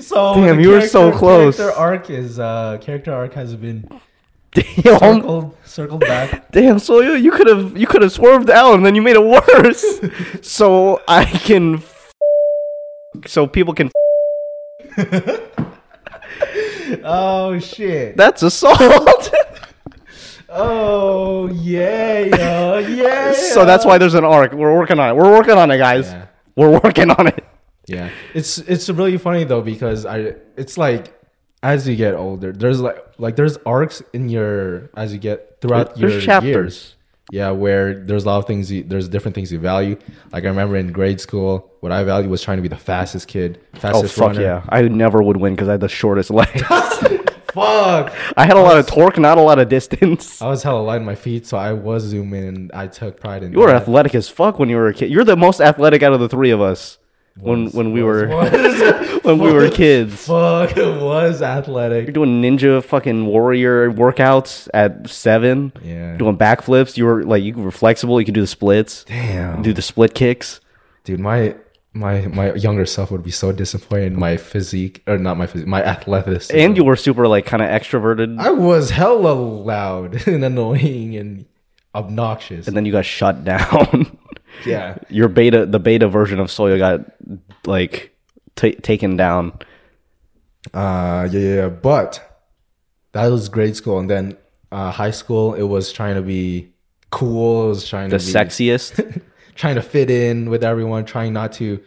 [0.00, 1.56] so Damn, you were so close.
[1.56, 3.88] Character arc is uh character arc has been
[4.52, 6.50] Damn, circled circled back.
[6.52, 6.78] damn.
[6.78, 10.00] So you could have you could have swerved out and then you made it worse.
[10.46, 12.12] so I can f-
[13.26, 13.90] so people can.
[17.04, 18.16] Oh shit.
[18.16, 19.32] That's assault.
[20.48, 23.32] Oh yeah, yeah, yeah.
[23.32, 24.52] so that's why there's an arc.
[24.52, 25.14] We're working on it.
[25.16, 26.08] We're working on it, guys.
[26.10, 26.26] Yeah.
[26.56, 27.44] We're working on it.
[27.86, 31.18] Yeah, it's it's really funny though because I it's like
[31.62, 35.96] as you get older, there's like like there's arcs in your as you get throughout
[35.96, 36.46] There's your chapters.
[36.48, 36.96] years.
[37.30, 38.70] Yeah, where there's a lot of things.
[38.70, 39.96] You, there's different things you value.
[40.32, 43.26] Like I remember in grade school, what I valued was trying to be the fastest
[43.26, 44.42] kid, fastest Oh fastest fuck runner.
[44.42, 44.64] yeah!
[44.68, 46.62] I never would win because I had the shortest legs.
[47.52, 48.12] Fuck.
[48.36, 50.40] I had a lot of torque, not a lot of distance.
[50.42, 53.42] I was hella light on my feet, so I was zooming, and I took pride
[53.42, 53.52] in.
[53.52, 53.82] You were that.
[53.82, 55.10] athletic as fuck when you were a kid.
[55.10, 56.98] You're the most athletic out of the three of us
[57.38, 59.22] when Was- when we was- were was.
[59.24, 60.26] when we were kids.
[60.26, 62.04] Fuck, it was athletic.
[62.06, 65.72] You're doing ninja fucking warrior workouts at seven.
[65.82, 66.16] Yeah.
[66.16, 66.96] Doing backflips.
[66.96, 68.18] You were like you were flexible.
[68.20, 69.04] You could do the splits.
[69.04, 69.62] Damn.
[69.62, 70.60] Do the split kicks.
[71.04, 71.54] Dude, my
[71.94, 75.82] my my younger self would be so disappointed my physique or not my physique, my
[75.82, 76.56] athleticism.
[76.56, 78.38] And you were super like kind of extroverted.
[78.38, 81.44] I was hella loud and annoying and
[81.94, 82.66] obnoxious.
[82.66, 84.16] and then you got shut down.
[84.66, 84.96] yeah.
[85.10, 87.00] Your beta, the beta version of Soya got
[87.66, 88.16] like
[88.56, 89.52] ta taken down.
[90.72, 91.68] Uh yeah, yeah, yeah.
[91.68, 92.42] But
[93.12, 94.36] that was grade school and then
[94.70, 96.72] uh high school it was trying to be
[97.10, 99.22] cool, it was trying The to be the sexiest.
[99.54, 101.80] trying to fit in with everyone, trying not to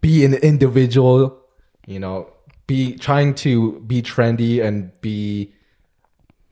[0.00, 1.40] be an individual,
[1.86, 2.30] you know,
[2.66, 5.52] be trying to be trendy and be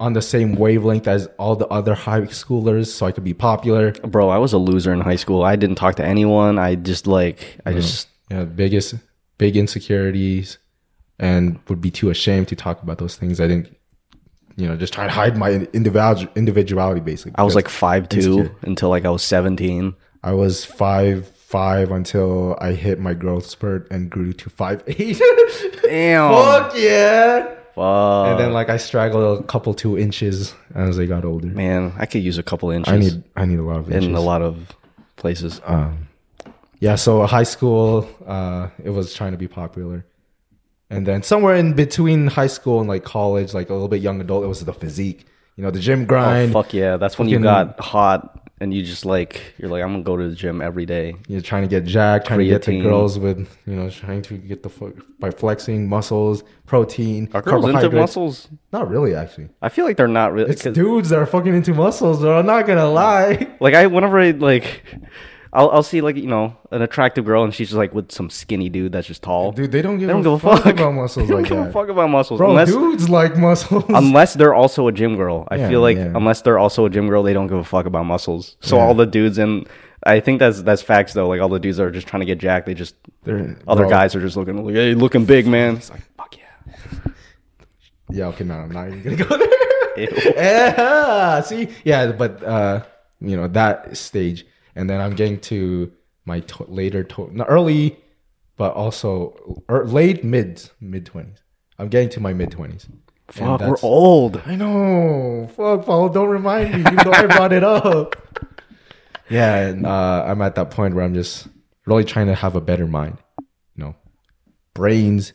[0.01, 3.93] on the same wavelength as all the other high schoolers so I could be popular.
[3.93, 5.45] Bro, I was a loser in high school.
[5.45, 6.59] I didn't talk to anyone.
[6.59, 7.77] I just like I mm.
[7.77, 8.95] just You know, biggest
[9.39, 10.59] big insecurities
[11.19, 13.41] and would be too ashamed to talk about those things.
[13.41, 13.75] I didn't
[14.57, 17.33] you know, just try to hide my individual individuality basically.
[17.37, 18.57] I was like five two insecure.
[18.63, 19.95] until like I was seventeen.
[20.25, 25.21] I was five five until I hit my growth spurt and grew to five eight.
[25.83, 26.33] Damn.
[26.33, 27.55] Fuck yeah!
[27.75, 28.29] Fuck.
[28.29, 31.49] And then like I straggled a couple two inches as I got older.
[31.49, 34.07] man, I could use a couple inches I need I need a lot of inches.
[34.07, 34.75] in a lot of
[35.17, 35.61] places.
[35.65, 36.09] Um,
[36.81, 40.07] yeah, so high school, uh, it was trying to be popular,
[40.89, 44.23] and then somewhere in between high school and like college, like a little bit young
[44.23, 45.27] adult, it was the physique.
[45.57, 46.53] You know, the gym oh grind.
[46.53, 46.97] fuck yeah!
[46.97, 50.29] That's when you got hot and you just like you're like I'm gonna go to
[50.29, 51.15] the gym every day.
[51.29, 52.83] You're trying to get jacked, trying to get to Creatine.
[52.83, 57.65] girls with, you know, trying to get the fu- by flexing muscles, protein, Are girls
[57.65, 57.95] into carbohydrates.
[58.01, 58.49] muscles?
[58.73, 59.49] Not really, actually.
[59.63, 60.51] I feel like they're not really.
[60.51, 62.39] It's dudes that are fucking into muscles, though.
[62.39, 63.47] I'm not gonna lie.
[63.61, 64.83] Like I, whenever I like,
[65.55, 68.29] I'll I'll see like you know an attractive girl and she's just like with some
[68.29, 69.53] skinny dude that's just tall.
[69.53, 71.43] Dude, they don't give, they don't a, give a fuck, fuck about muscles They don't
[71.43, 71.69] like give that.
[71.69, 73.85] a fuck about muscles Bro, unless dudes like muscles.
[73.89, 75.47] unless they're also a gym girl.
[75.51, 76.13] I Yeah, feel like yeah.
[76.15, 78.57] unless they're also a gym girl, they don't give a fuck about muscles.
[78.61, 78.83] So Yeah.
[78.83, 79.69] all the dudes and
[80.07, 81.29] I think that's that's facts though.
[81.29, 82.67] Like all the dudes that are just trying to get jacked.
[82.67, 85.77] They just They're- other bro, guys are just looking like, hey, looking big, man.
[85.77, 87.13] It's like fuck yeah.
[88.11, 89.49] Yeah, okay, no, I'm not even gonna go there.
[89.97, 92.83] Yeah, see, yeah, but uh,
[93.21, 94.45] you know that stage,
[94.77, 95.93] and then I'm getting to
[96.25, 97.97] my to- later, to- not early,
[98.57, 101.39] but also er, late mid mid twenties.
[101.79, 102.87] I'm getting to my mid twenties.
[103.29, 104.41] Fuck, we're old.
[104.45, 105.49] I know.
[105.57, 106.79] Fuck, Paul, don't remind me.
[106.79, 108.17] You know I brought it up.
[109.31, 111.49] Yeah, and uh, I'm at that point where I'm just
[111.87, 113.17] really trying to have a better mind.
[113.75, 113.97] You know,
[114.75, 115.33] brains,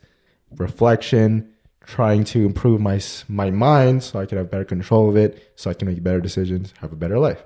[0.57, 1.53] reflection,
[1.85, 5.71] trying to improve my my mind so I can have better control of it, so
[5.71, 7.43] I can make better decisions, have a better life.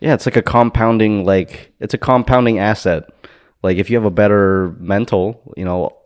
[0.00, 3.10] Yeah, it's like a compounding like it's a compounding asset.
[3.62, 5.96] Like if you have a better mental, you know,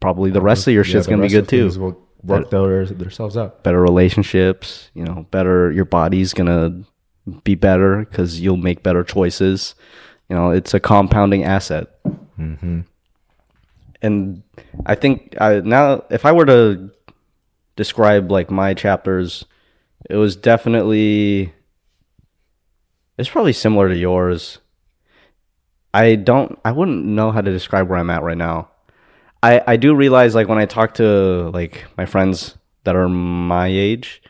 [0.00, 1.68] probably the rest of your shit's the gonna be good too.
[1.78, 3.64] Will work their, themselves out.
[3.64, 6.84] Better relationships, you know, better your body's gonna
[7.44, 9.74] be better because you'll make better choices.
[10.28, 11.88] You know, it's a compounding asset.
[12.38, 12.80] Mm-hmm.
[14.02, 14.42] And
[14.86, 16.90] I think I, now, if I were to
[17.76, 19.44] describe like my chapters,
[20.10, 21.52] it was definitely
[23.22, 24.58] it's probably similar to yours.
[25.94, 28.70] I don't I wouldn't know how to describe where I'm at right now.
[29.44, 33.68] I I do realize like when I talk to like my friends that are my
[33.68, 34.22] age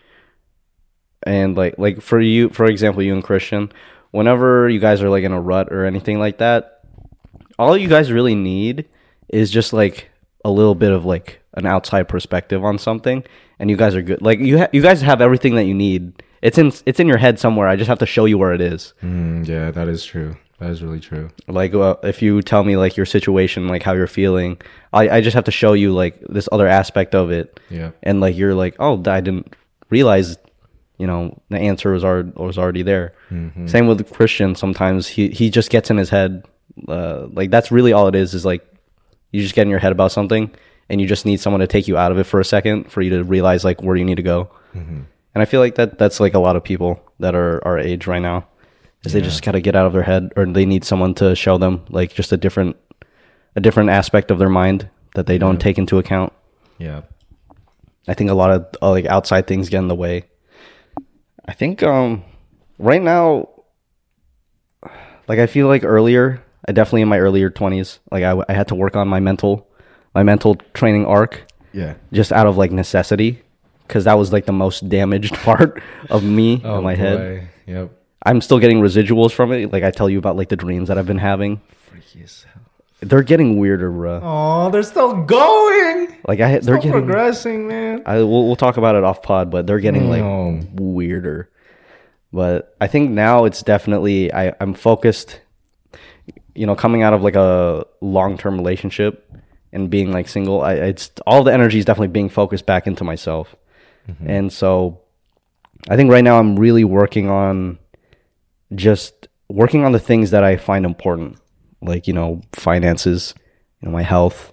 [1.22, 3.72] and like like for you for example you and Christian,
[4.10, 6.82] whenever you guys are like in a rut or anything like that,
[7.58, 8.90] all you guys really need
[9.30, 10.10] is just like
[10.44, 13.24] a little bit of like an outside perspective on something
[13.58, 14.20] and you guys are good.
[14.20, 16.22] Like you ha- you guys have everything that you need.
[16.42, 17.68] It's in it's in your head somewhere.
[17.68, 18.94] I just have to show you where it is.
[19.02, 20.36] Mm, yeah, that is true.
[20.58, 21.30] That is really true.
[21.48, 24.60] Like uh, if you tell me like your situation, like how you're feeling,
[24.92, 27.58] I I just have to show you like this other aspect of it.
[27.70, 27.90] Yeah.
[28.02, 29.54] And like you're like, "Oh, I didn't
[29.90, 30.36] realize
[30.98, 33.12] you know, the answer was already was already there."
[33.66, 34.54] Same with Christian.
[34.54, 36.44] Sometimes he he just gets in his head
[36.88, 38.62] uh, like that's really all it is is like
[39.32, 40.50] You just get in your head about something,
[40.88, 43.00] and you just need someone to take you out of it for a second for
[43.02, 44.48] you to realize like where you need to go.
[45.34, 48.06] And I feel like that that's like a lot of people that are our age
[48.06, 48.46] right now,
[49.04, 51.56] is they just gotta get out of their head, or they need someone to show
[51.58, 52.76] them like just a different,
[53.56, 56.32] a different aspect of their mind that they don't take into account.
[56.78, 57.02] Yeah.
[58.08, 60.24] I think a lot of uh, like outside things get in the way.
[61.46, 62.24] I think um
[62.78, 63.48] right now
[65.28, 68.68] like I feel like earlier, I definitely in my earlier 20s, like I, I had
[68.68, 69.68] to work on my mental
[70.14, 71.94] my mental training arc Yeah.
[72.12, 73.42] just out of like necessity
[73.88, 77.48] cuz that was like the most damaged part of me Oh in my head.
[77.66, 77.90] Yep.
[78.24, 79.72] I'm still getting residuals from it.
[79.72, 81.60] Like I tell you about like the dreams that I've been having.
[81.90, 82.62] Freaky as hell.
[83.00, 84.20] They're getting weirder, bro.
[84.22, 86.16] Oh, they're still going.
[86.28, 88.02] Like I they're Still getting progressing, man.
[88.06, 90.60] I we'll, we'll talk about it off pod, but they're getting like No.
[90.74, 91.48] weirder.
[92.32, 95.40] But I think now it's definitely I I'm focused.
[96.54, 99.28] You know, coming out of like a long term relationship
[99.72, 103.04] and being like single, I it's all the energy is definitely being focused back into
[103.04, 103.56] myself,
[104.24, 105.00] and so
[105.88, 107.78] I think right now I'm really working on
[108.74, 111.38] just working on the things that I find important,
[111.80, 113.34] like you know finances,
[113.80, 114.52] you know my health,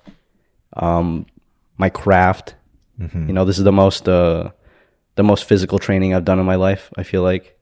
[0.73, 1.25] um,
[1.77, 2.55] my craft.
[3.27, 4.51] You know, this is the most uh,
[5.15, 6.91] the most physical training I've done in my life.
[6.97, 7.57] I feel like,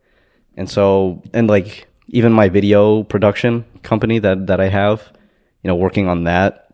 [0.55, 5.03] and so and like even my video production company that that I have,
[5.63, 6.73] you know, working on that,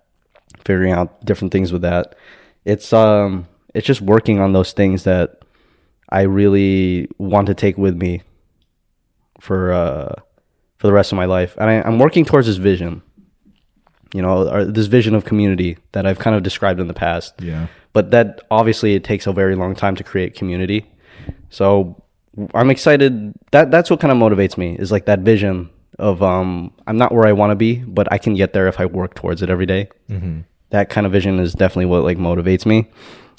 [0.64, 2.16] figuring out different things with that.
[2.64, 5.40] It's um it's just working on those things that
[6.10, 8.22] I really want to take with me
[9.40, 10.14] for uh
[10.78, 13.02] for the rest of my life, and I, I'm working towards this vision.
[14.14, 17.34] You know, or this vision of community that I've kind of described in the past
[17.40, 17.66] Yeah.
[17.94, 20.86] but that obviously it takes a very long time to create community
[21.50, 22.00] so
[22.54, 25.68] i'm excited that that's what kind of motivates me is like that vision
[25.98, 28.80] of um i'm not where i want to be but i can get there if
[28.80, 29.90] i work towards it every day.
[30.70, 32.88] that kind of vision is definitely what like motivates me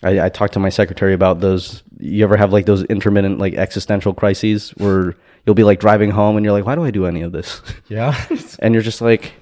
[0.05, 3.55] I, I talked to my secretary about those you ever have like those intermittent like
[3.55, 7.07] existential crises where you'll be like driving home and you're like why do i do
[7.07, 8.15] any of this Yeah.
[8.61, 9.33] and you're just like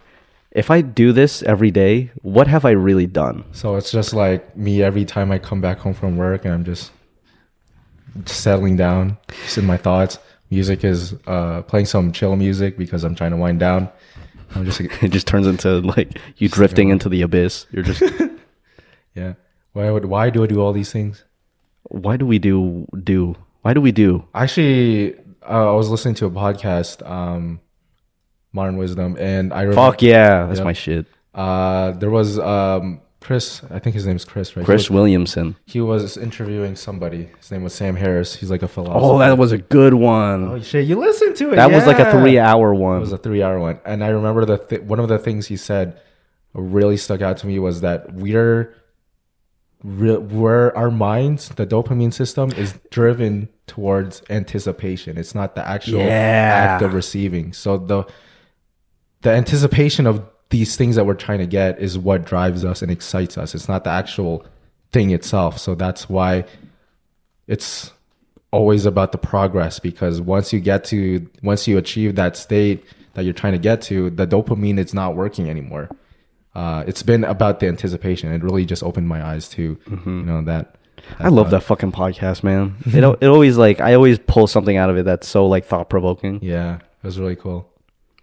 [0.52, 4.56] if i do this every day what have i really done so it's just like
[4.56, 6.92] me every time I come back home from work and I'm just
[8.26, 10.18] settling down, just in my thoughts.
[10.50, 13.88] Music is uh, playing some chill music because I'm trying to wind down.
[14.54, 17.66] I'm just it just turns into like you drifting into the abyss.
[17.72, 18.02] You're just
[19.14, 19.34] yeah.
[19.72, 21.24] Why would why do I do all these things?
[21.88, 24.24] why do we do do why do we do?
[24.34, 27.60] Actually, uh, I was listening to a podcast, um,
[28.52, 30.64] Modern Wisdom, and I remember, Fuck yeah, that's Yep.
[30.64, 31.06] my shit.
[31.34, 33.62] uh, there was um, Chris.
[33.70, 34.64] I think his name's Chris, right?
[34.64, 35.56] Chris He was, Williamson.
[35.66, 37.28] he was interviewing somebody.
[37.38, 38.34] His name was Sam Harris.
[38.34, 38.98] He's like a philosopher.
[39.02, 40.44] Oh, that was a good one.
[40.48, 40.86] Oh shit!
[40.86, 41.56] You listened to it.
[41.56, 42.98] that was like a three-hour one.
[42.98, 45.56] It was a three-hour one, and I remember the th- one of the things he
[45.56, 46.00] said
[46.54, 48.74] really stuck out to me was that we're
[49.84, 55.16] re- where our minds, the dopamine system, is driven towards anticipation.
[55.18, 56.06] It's not the actual Yeah.
[56.74, 57.52] act of receiving.
[57.52, 58.04] So the
[59.22, 60.20] the anticipation of
[60.50, 63.54] these things that we're trying to get is what drives us and excites us.
[63.54, 64.44] It's not the actual
[64.90, 65.58] thing itself.
[65.58, 66.44] So that's why
[67.46, 67.92] it's
[68.50, 73.24] always about the progress because once you get to once you achieve that state that
[73.24, 75.88] you're trying to get to, the dopamine is not working anymore.
[76.54, 78.32] Uh, it's been about the anticipation.
[78.32, 80.76] It really just opened my eyes to you know that.
[81.18, 82.76] I love that fucking podcast, man.
[82.86, 85.88] it it always like I always pull something out of it that's so like thought
[85.88, 86.40] provoking.
[86.42, 87.68] Yeah, it was really cool.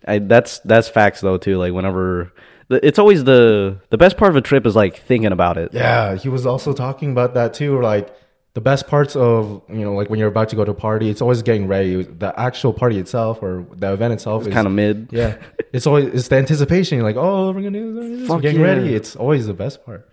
[0.07, 1.57] I that's that's facts though too.
[1.57, 2.31] Like whenever
[2.69, 5.73] it's always the the best part of a trip is like thinking about it.
[5.73, 7.81] Yeah, he was also talking about that too.
[7.81, 8.15] Like
[8.53, 11.09] the best parts of you know, like when you're about to go to a party,
[11.09, 12.03] it's always getting ready.
[12.03, 15.09] The actual party itself or the event itself is kind of mid.
[15.11, 15.37] Yeah,
[15.73, 16.97] it's always it's the anticipation.
[16.97, 18.29] You're like, oh, we're gonna do this.
[18.29, 18.65] We're getting yeah.
[18.67, 18.95] ready.
[18.95, 20.09] It's always the best part.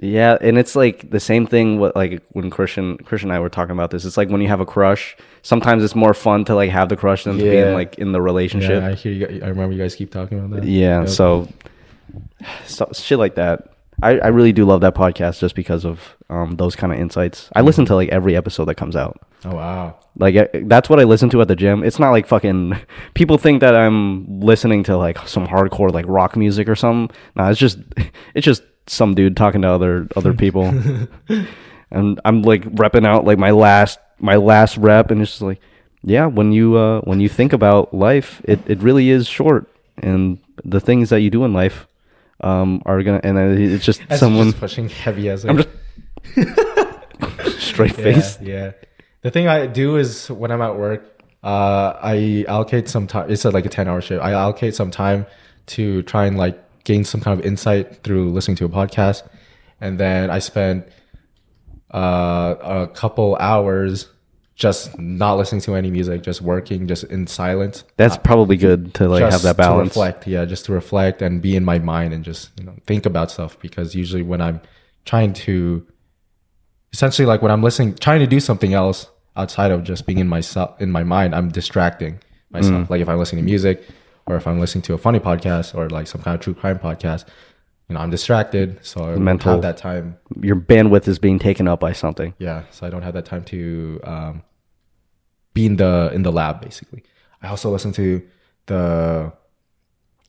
[0.00, 1.78] Yeah, and it's like the same thing.
[1.78, 4.04] What like when Christian Christian and I were talking about this.
[4.04, 5.16] It's like when you have a crush.
[5.42, 8.10] Sometimes it's more fun to like have the crush than to be in like in
[8.12, 8.82] the relationship.
[8.82, 9.26] Yeah, I hear you.
[9.44, 10.64] I remember you guys keep talking about that.
[10.64, 11.08] Yeah, Yep.
[11.08, 11.48] so,
[12.66, 13.73] so shit like that.
[14.02, 17.48] I, I really do love that podcast just because of um, those kind of insights.
[17.54, 19.20] I listen to like every episode that comes out.
[19.44, 19.96] oh wow.
[20.16, 21.82] Like that's what I listen to at the gym.
[21.82, 22.76] It's not like fucking
[23.14, 27.14] people think that I'm listening to like some hardcore like rock music or something.
[27.36, 27.78] No, it's just
[28.34, 30.64] it's just some dude talking to other other people.
[31.90, 35.60] and I'm like repping out like my last my last rep and it's just like
[36.02, 40.38] yeah, when you uh when you think about life, it it really is short and
[40.64, 41.86] the things that you do in life
[42.44, 45.68] um are to and it's just As someone just pushing heavy as I'm just
[47.58, 48.38] straight face.
[48.40, 48.72] yeah.
[49.22, 53.30] The thing I do is when I'm at work, uh, I allocate some time.
[53.30, 54.22] It's a, like a ten hour shift.
[54.22, 55.26] I allocate some time
[55.66, 59.22] to try and like gain some kind of insight through listening to a podcast,
[59.80, 60.86] and then I spent
[61.92, 64.08] uh, a couple hours
[64.56, 67.82] just not listening to any music, just working, just in silence.
[67.96, 69.92] That's probably good to like just have that balance.
[69.94, 72.74] To reflect, yeah, just to reflect and be in my mind and just you know
[72.86, 74.60] think about stuff because usually when I'm
[75.04, 75.86] trying to,
[76.92, 80.28] essentially like when I'm listening, trying to do something else outside of just being in
[80.28, 82.20] myself in my mind, I'm distracting Mm.
[82.52, 82.90] myself.
[82.90, 83.82] Like if I'm listening to music,
[84.26, 86.78] or if I'm listening to a funny podcast or like some kind of true crime
[86.78, 87.24] podcast,
[87.88, 90.16] you know, I'm distracted, so I don't have that time.
[90.40, 92.34] Your bandwidth is being taken up by something.
[92.38, 94.42] Yeah, so I don't have that time to um,
[95.52, 96.62] be in the in the lab.
[96.62, 97.02] Basically,
[97.42, 98.22] I also listen to
[98.66, 99.32] the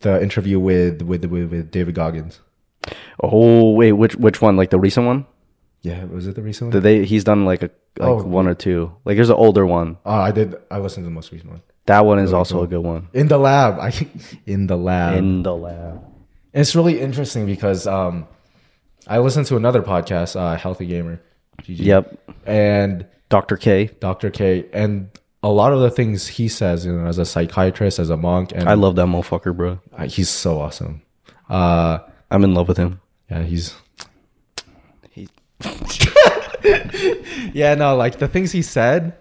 [0.02, 2.42] the interview with with with, with David Goggins.
[3.24, 4.58] Oh wait, which which one?
[4.58, 5.26] Like the recent one?
[5.82, 6.72] Yeah, was it the recent one?
[6.74, 7.06] Did they?
[7.06, 8.92] He's done like a like Oh, one or two.
[9.06, 9.98] Like there's an older one.
[10.06, 10.56] oh, I did.
[10.70, 11.62] I listened to the most recent one.
[11.86, 13.08] That one is also a good one.
[13.14, 13.94] In the lab, I
[14.46, 15.18] in the lab.
[15.18, 16.04] In the lab.
[16.56, 18.28] It's really interesting because um,
[19.08, 21.22] I listened to another podcast, uh, Healthy Gamer.
[21.62, 21.80] GG.
[21.80, 22.20] Yep.
[22.46, 23.58] And Dr.
[23.58, 23.92] K.
[24.00, 24.30] Dr.
[24.32, 25.10] K, and
[25.44, 28.52] a lot of the things he says, you know, as a psychiatrist, as a monk,
[28.54, 29.80] and I love that motherfucker, bro.
[29.94, 31.02] Uh, he's so awesome.
[31.50, 32.00] Uh,
[32.32, 33.00] I'm in love with him.
[33.30, 33.76] yeah, he's.
[35.12, 35.30] He-
[37.54, 39.16] yeah, no, like the things he said,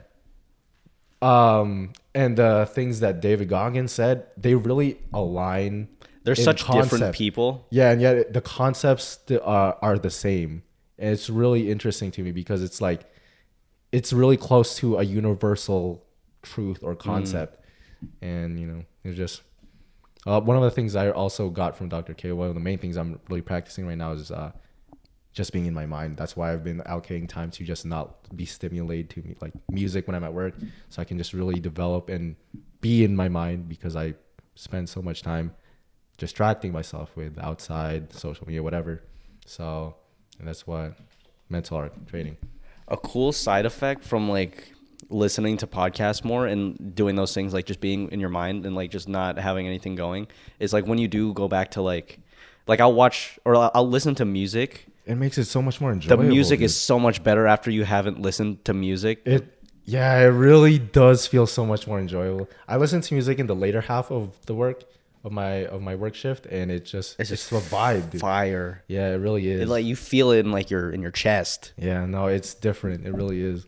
[1.21, 5.89] um, and the things that David Goggins said, they really align.
[6.25, 7.67] They're such different people.
[7.71, 10.63] Yeah, and yet the concepts uh, are the same,
[10.99, 13.03] and it's really interesting to me because it's like,
[13.93, 16.05] it's really close to a universal
[16.43, 17.63] truth or concept,
[18.23, 19.43] and you know, it's just
[20.27, 22.15] uh, one of the things I also got from Dr.
[22.15, 22.33] K.
[22.33, 24.53] One of the main things I'm really practicing right now is uh,
[25.35, 26.17] just being in my mind.
[26.17, 30.07] That's why I've been allocating time to just not be stimulated to me like music
[30.07, 30.55] when I'm at work,
[30.89, 32.37] so I can just really develop and
[32.81, 34.15] be in my mind because I
[34.55, 35.53] spend so much time
[36.19, 39.03] distracting myself with outside social media, whatever.
[39.47, 39.95] So,
[40.39, 40.97] and that's what
[41.49, 42.37] mental art training.
[42.89, 44.73] a cool side effect from like
[45.11, 48.75] listening to podcasts more and doing those things like just being in your mind and
[48.75, 50.27] like just not having anything going
[50.59, 52.19] is like when you do go back to like
[52.67, 54.87] like I'll watch or I'll, I'll listen to music.
[55.05, 56.23] It makes it so much more enjoyable.
[56.23, 56.67] The music dude.
[56.67, 59.21] is so much better after you haven't listened to music.
[59.27, 59.51] it.
[59.85, 62.49] Yeah, it really does feel so much more enjoyable.
[62.67, 64.85] I listen to music in the later half of the work
[65.25, 68.21] of my of my work shift, and it just it's just a vibe, dude.
[68.21, 68.85] Fire.
[68.87, 69.63] Yeah, it really is.
[69.63, 71.73] It, like you feel it in like your in your chest.
[71.77, 73.07] yeah, no, it's different.
[73.07, 73.67] It really is.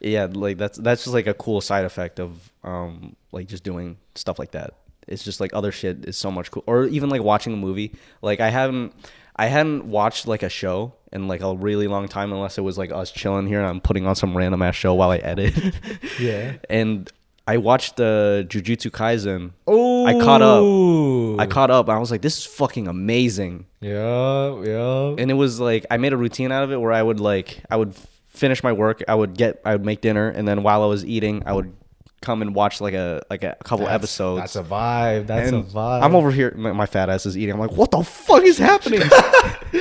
[0.00, 3.96] Yeah, like that's that's just like a cool side effect of um like just doing
[4.14, 4.74] stuff like that.
[5.06, 6.64] It's just like other shit is so much cool.
[6.66, 7.92] Or even like watching a movie.
[8.22, 8.94] Like I haven't
[9.36, 12.78] I hadn't watched like a show in like a really long time unless it was
[12.78, 15.54] like us chilling here and I'm putting on some random ass show while I edit.
[16.20, 16.54] Yeah.
[16.70, 17.10] and
[17.46, 19.52] I watched the Jujutsu Kaisen.
[19.66, 21.40] Oh, I caught up.
[21.40, 23.66] I caught up and I was like, this is fucking amazing.
[23.80, 25.14] Yeah, yeah.
[25.18, 27.62] and it was like I made a routine out of it where I would like
[27.70, 27.94] I would
[28.28, 31.04] finish my work, I would get I would make dinner, and then while I was
[31.04, 31.74] eating, I would
[32.24, 34.40] come and watch like a like a couple That's- episodes.
[34.40, 35.26] That's a vibe.
[35.26, 36.02] That's and a vibe.
[36.02, 37.54] I'm over here, my, my fat ass is eating.
[37.54, 39.02] I'm like, what the fuck is happening?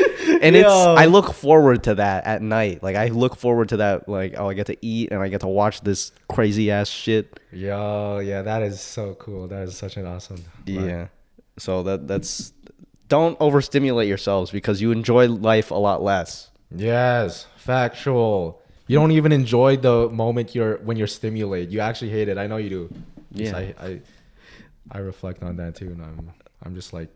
[0.41, 2.83] and it's I look forward to that at night.
[2.83, 4.09] Like I look forward to that.
[4.09, 7.39] Like oh, I get to eat and I get to watch this crazy ass shit.
[7.51, 9.47] Yo, yeah, that is so cool.
[9.47, 10.43] That is such an awesome.
[10.65, 10.87] vibe.
[10.87, 11.07] Yeah.
[11.57, 12.53] So that that's
[13.07, 16.49] don't overstimulate yourselves because you enjoy life a lot less.
[16.75, 18.59] Yes, factual.
[18.87, 21.71] You don't even enjoy the moment you're when you're stimulated.
[21.71, 22.37] You actually hate it.
[22.37, 22.93] I know you do.
[23.31, 23.57] Yeah.
[23.57, 24.01] I, I
[24.91, 26.31] I reflect on that too, and I'm
[26.63, 27.09] I'm just like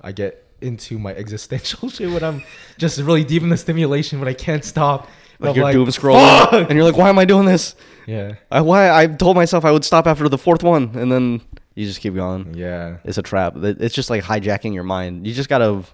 [0.00, 2.42] I get into my existential shit when I'm
[2.78, 5.08] just really deep in the stimulation, but I can't stop.
[5.38, 7.76] Like I'm you're doom scrolling, and you're like, why am I doing this?
[8.06, 11.42] Yeah, I, why I told myself I would stop after the fourth one, and then
[11.74, 12.54] you just keep going.
[12.54, 12.96] yeah.
[13.04, 13.54] It's a trap.
[13.56, 15.26] It's just like hijacking your mind.
[15.26, 15.84] You just gotta.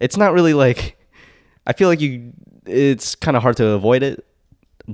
[0.00, 0.98] It's not really like.
[1.66, 2.32] I feel like you.
[2.66, 4.24] It's kind of hard to avoid it,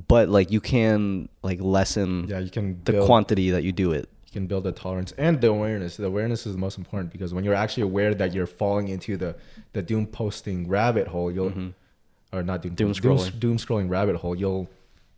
[0.09, 3.93] but like you can like lessen Yeah, you can the build, quantity that you do
[3.93, 4.09] it.
[4.27, 5.97] you can build the tolerance and the awareness.
[5.97, 9.17] The awareness is the most important because when you're actually aware that you're falling into
[9.17, 9.37] the
[9.73, 12.37] the doom posting rabbit hole, you'll mm-hmm.
[12.37, 13.41] or not doom Doom doom, scrolling.
[13.41, 14.69] doom scrolling rabbit hole, you'll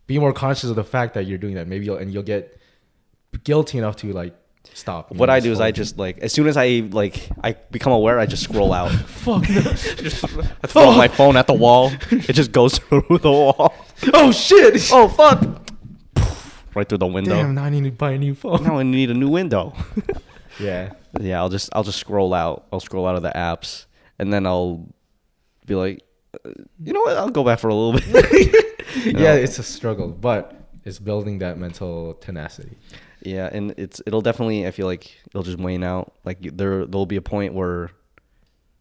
[0.07, 1.67] be more conscious of the fact that you're doing that.
[1.67, 2.57] Maybe you'll and you'll get
[3.43, 4.33] guilty enough to like
[4.73, 5.11] stop.
[5.11, 8.19] What I do is I just like as soon as I like I become aware,
[8.19, 8.91] I just scroll out.
[9.07, 9.49] fuck.
[9.49, 9.61] no.
[9.61, 11.91] just I throw my phone at the wall.
[12.11, 13.73] It just goes through the wall.
[14.13, 14.89] oh shit!
[14.91, 15.43] Oh fuck!
[16.75, 17.35] Right through the window.
[17.35, 18.63] Damn, now I need to buy a new phone.
[18.63, 19.73] Now I need a new window.
[20.59, 20.93] Yeah.
[21.19, 22.67] yeah, I'll just I'll just scroll out.
[22.71, 23.85] I'll scroll out of the apps,
[24.19, 24.87] and then I'll
[25.65, 26.03] be like,
[26.33, 26.49] uh,
[26.83, 27.17] you know what?
[27.17, 28.65] I'll go back for a little bit.
[29.05, 32.77] Yeah, it's a struggle, but it's building that mental tenacity.
[33.21, 34.65] Yeah, and it's it'll definitely.
[34.67, 36.13] I feel like it'll just wane out.
[36.25, 37.91] Like there there'll be a point where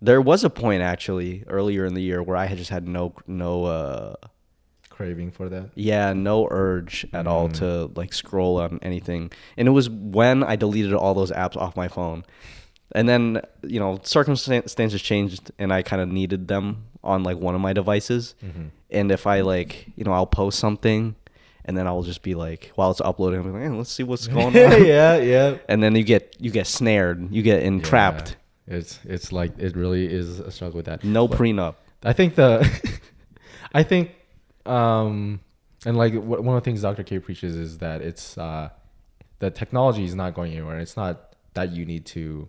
[0.00, 3.14] there was a point actually earlier in the year where I had just had no
[3.26, 4.14] no uh
[4.90, 5.70] Craving for that.
[5.76, 7.54] yeah no urge at all Mm.
[7.58, 11.76] to like scroll on anything, and it was when I deleted all those apps off
[11.76, 12.24] my phone,
[12.92, 17.54] and then you know circumstances changed and I kind of needed them on like one
[17.54, 18.66] of my devices, Mm-hmm.
[18.90, 21.14] and if I like you know I'll post something.
[21.68, 24.26] And then I'll just be like, while it's uploading, be like, "Eh, let's see what's
[24.34, 24.52] going on.
[24.54, 25.58] yeah, yeah.
[25.68, 28.36] and then you get you get snared, you get entrapped.
[28.66, 28.78] Yeah.
[28.78, 31.04] It's it's like it really is a struggle with that.
[31.04, 31.74] No But prenup.
[32.02, 32.66] I think the
[33.74, 34.12] I think
[34.66, 35.40] um
[35.86, 37.02] and like one of the things Dr.
[37.04, 38.70] K preaches is that it's uh
[39.40, 40.78] that technology is not going anywhere.
[40.80, 42.48] It's not that you need to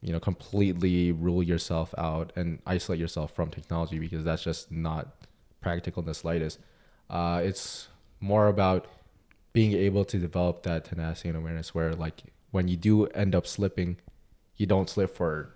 [0.00, 5.08] you know completely rule yourself out and isolate yourself from technology because that's just not
[5.60, 6.58] practical in the slightest.
[7.10, 7.88] Uh it's
[8.20, 8.86] more about
[9.52, 13.46] being able to develop that tenacity and awareness where like when you do end up
[13.46, 13.96] slipping
[14.56, 15.50] you don't slip for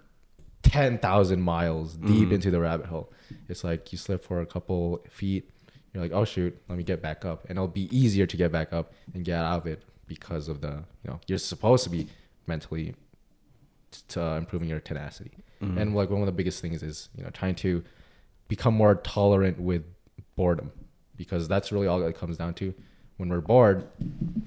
[0.62, 3.12] 10,000 miles deep into the rabbit hole.
[3.48, 5.50] It's like you slip for a couple feet,
[5.92, 8.52] you're like, "Oh shoot, let me get back up." And it'll be easier to get
[8.52, 11.90] back up and get out of it because of the, you know, you're supposed to
[11.90, 12.06] be
[12.46, 12.94] mentally
[14.08, 15.32] t- uh, improving your tenacity.
[15.78, 17.84] And like one of the biggest things is, you know, trying to
[18.48, 19.84] become more tolerant with
[20.36, 20.72] boredom
[21.24, 22.74] because that's really all it comes down to.
[23.18, 23.86] When we're bored,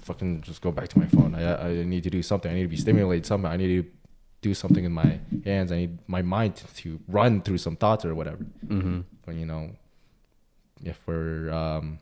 [0.01, 1.35] fucking just go back to my phone.
[1.35, 2.51] I, I need to do something.
[2.51, 3.51] I need to be stimulated somehow.
[3.51, 3.89] I need to
[4.41, 5.71] do something in my hands.
[5.71, 8.43] I need my mind to, run through some thoughts or whatever.
[8.67, 9.01] Mm-hmm.
[9.25, 9.71] But you know,
[10.83, 11.99] if we're um,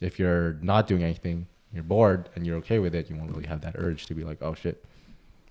[0.00, 3.46] if you're not doing anything, you're bored and you're okay with it, you won't really
[3.46, 4.84] have that urge to be like, oh shit.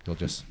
[0.06, 0.44] You'll just,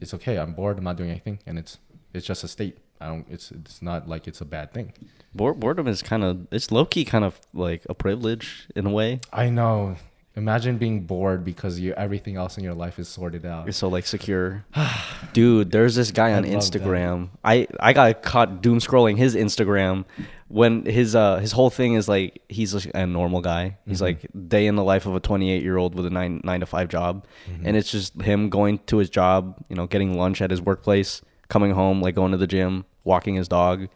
[0.00, 0.38] it's okay.
[0.38, 0.78] I'm bored.
[0.78, 1.78] I'm not doing anything, and it's
[2.14, 2.78] it's just a state.
[3.00, 3.26] I don't.
[3.30, 4.92] It's it's not like it's a bad thing.
[5.34, 8.90] Bored- boredom is kind of it's low key kind of like a privilege in a
[8.90, 9.20] way.
[9.32, 9.96] I know.
[10.36, 13.64] Imagine being bored because you everything else in your life is sorted out.
[13.66, 14.64] You're so like secure.
[15.32, 17.30] Dude, there's this guy on I love Instagram.
[17.44, 20.04] I I got caught doom scrolling his Instagram
[20.46, 23.78] when his uh his whole thing is like he's a normal guy.
[23.84, 26.60] He's like day in the life of a 28 year old with a nine nine
[26.60, 27.26] to five job,
[27.64, 31.20] and it's just him going to his job, you know, getting lunch at his workplace,
[31.48, 33.88] coming home, like going to the gym, walking his dog,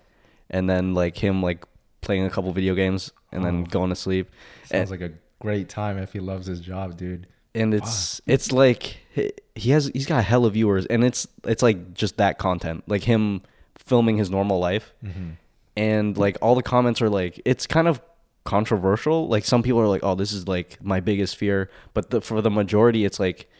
[0.50, 1.64] and then like him like
[2.00, 3.70] playing a couple video games and then oh.
[3.70, 4.30] going to sleep.
[4.64, 7.26] Sounds like a great time if he loves his job, dude.
[7.54, 11.92] and it's it's like he- has he's got a hella viewers and it's it's like
[11.92, 13.42] just that content like him
[13.76, 14.94] filming his normal life.
[15.04, 15.30] Mm-hmm.
[15.76, 18.00] And like all the comments are like it's kind of
[18.44, 19.28] controversial.
[19.28, 21.70] Like some people are like oh this is like my biggest fear.
[21.94, 23.50] But the, for the majority it's like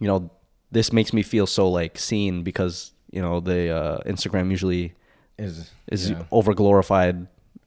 [0.00, 0.30] you know
[0.74, 4.92] this makes me feel so like seen because you know the uh, instagram usually
[5.38, 6.22] Is is yeah.
[6.30, 7.16] over glorified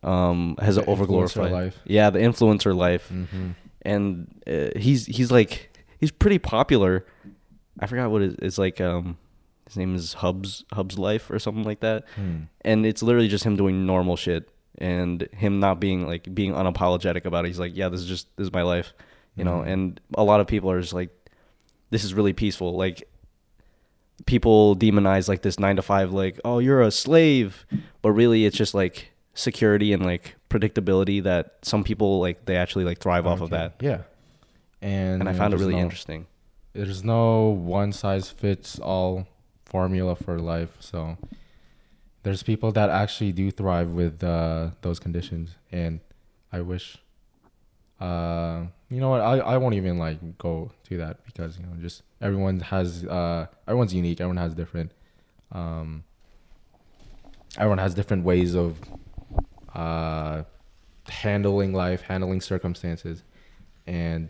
[0.03, 1.75] um has The an over glorified life.
[1.85, 3.49] yeah the influencer life Mm-hmm.
[3.93, 5.53] and uh, he's he's like
[5.99, 6.93] he's pretty popular
[7.79, 9.17] i forgot what it is like um
[9.67, 12.37] his name is hubs hubs life or something like that Hmm.
[12.69, 14.43] and it's literally just him doing normal shit
[14.79, 18.25] and him not being like being unapologetic about it he's like yeah this is just
[18.37, 18.93] this is my life
[19.35, 19.69] you know Mm-hmm.
[19.73, 21.09] and a lot of people are just like
[21.89, 23.07] this is really peaceful like
[24.25, 27.65] people demonize like this nine to five like oh you're a slave
[28.01, 32.83] but really it's just like security and like predictability that some people like they actually
[32.83, 34.01] like thrive off of that Yeah.
[34.81, 36.25] And, and i found it really no- interesting
[36.73, 39.27] There's no one size fits all
[39.65, 40.69] formula for life.
[40.79, 41.17] So
[42.23, 45.99] there's people that actually do thrive with uh, those conditions, and
[46.51, 46.97] I wish.
[47.99, 49.21] Uh, you know what?
[49.21, 53.47] I, I won't even like go to that because you know just everyone has uh
[53.67, 54.21] everyone's unique.
[54.21, 54.91] Everyone has different
[55.51, 56.03] um.
[57.57, 58.77] Everyone has different ways of
[59.73, 60.43] uh
[61.09, 63.23] handling life, handling circumstances,
[63.87, 64.29] and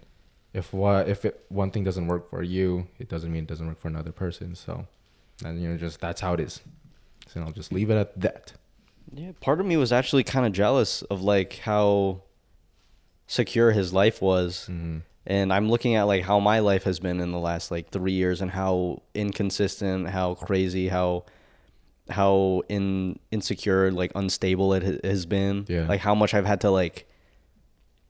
[0.53, 3.67] if what if it, one thing doesn't work for you, it doesn't mean it doesn't
[3.67, 4.55] work for another person.
[4.55, 4.87] So,
[5.43, 6.61] and you know, just that's how it is.
[7.27, 8.53] So I'll just leave it at that.
[9.13, 12.21] yeah part of me was actually kind of jealous of like how
[13.27, 14.67] secure his life was.
[14.71, 14.99] Mm-hmm.
[15.25, 18.13] and i'm looking at like how my life has been in the last like three
[18.13, 21.25] years and how inconsistent how crazy how
[22.09, 25.65] how in insecure like unstable it has been.
[25.67, 25.87] Yeah.
[25.87, 27.05] like how much i've had to like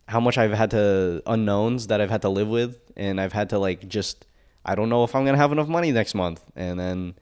[0.07, 2.79] how much i've had to unknowns that i've had to live with.
[2.95, 4.27] And i've had to like just
[4.63, 6.43] i don't know if i'm gonna have enough money next month.
[6.55, 7.15] And then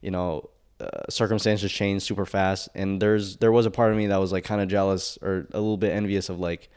[0.00, 0.48] you know
[0.80, 2.70] uh, circumstances change super fast.
[2.74, 5.46] And there's there was a part of me that was like kind of jealous or
[5.52, 6.70] a little bit envious of like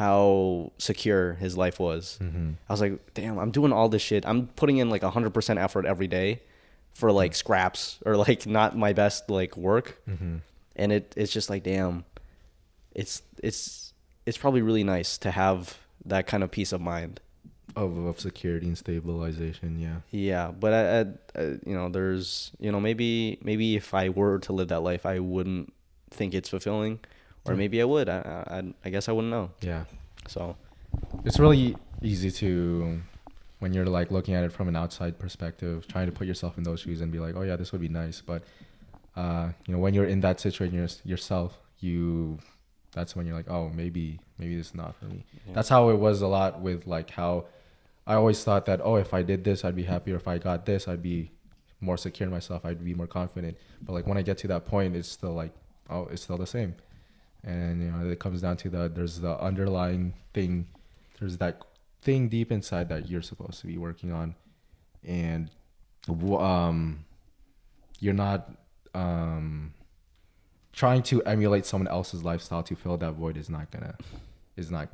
[0.00, 2.18] how secure his life was.
[2.22, 2.52] Mm-hmm.
[2.66, 4.24] I was like damn i'm doing all this shit.
[4.26, 6.40] I'm putting in like 100% effort every day
[6.94, 7.36] for like mm-hmm.
[7.36, 10.00] scraps or like not my best like work.
[10.08, 10.36] Mm-hmm.
[10.76, 12.06] And it it's just like damn
[12.94, 13.92] it's it's
[14.24, 17.20] it's probably really nice to have that kind of peace of mind.
[17.76, 19.78] Of of security and stabilization.
[19.78, 19.96] Yeah.
[20.10, 21.00] Yeah, but I, I,
[21.40, 25.04] I, you know, there's, you know, maybe maybe if I were to live that life,
[25.04, 25.74] I wouldn't
[26.10, 27.00] think it's fulfilling,
[27.44, 28.08] or maybe I would.
[28.08, 29.50] I, I, I guess I wouldn't know.
[29.60, 29.84] Yeah.
[30.28, 30.56] So,
[31.24, 33.00] It's really easy to
[33.60, 36.64] when you're like looking at it from an outside perspective, trying to put yourself in
[36.64, 38.20] those shoes and be like, oh yeah, this would be nice.
[38.20, 38.42] But
[39.16, 42.38] uh, you know, when you're in that situation yours- yourself, you
[42.92, 45.24] that's when you're like, oh, maybe maybe this is not for me.
[45.52, 47.46] That's how it was a lot with like how
[48.06, 50.16] I always thought that oh, if I did this, I'd be happier.
[50.16, 51.30] If I got this, I'd be
[51.80, 52.64] more secure in myself.
[52.64, 53.56] I'd be more confident.
[53.82, 55.52] But like when I get to that point, it's still like
[55.88, 56.74] oh, it's still the same.
[57.44, 60.66] And you know, it comes down to the there's the underlying thing.
[61.18, 61.62] There's that
[62.02, 64.34] thing deep inside that you're supposed to be working on,
[65.04, 65.50] and
[66.08, 67.04] um,
[67.98, 68.50] you're not
[68.94, 69.72] um
[70.72, 73.96] trying to emulate someone else's lifestyle to fill that void is not gonna
[74.56, 74.88] is not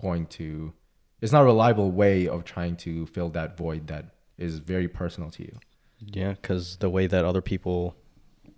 [0.00, 0.72] going to
[1.20, 4.04] it's not a reliable way of trying to fill that void that
[4.36, 5.58] is very personal to you
[6.00, 7.96] yeah, because the way that other people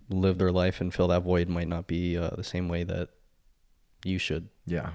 [0.09, 3.11] live their life and fill that void might not be uh, the same way that
[4.05, 4.48] you should.
[4.66, 4.90] yeah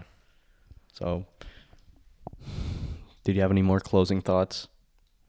[0.94, 1.26] So,
[3.24, 4.68] did you have any more closing thoughts?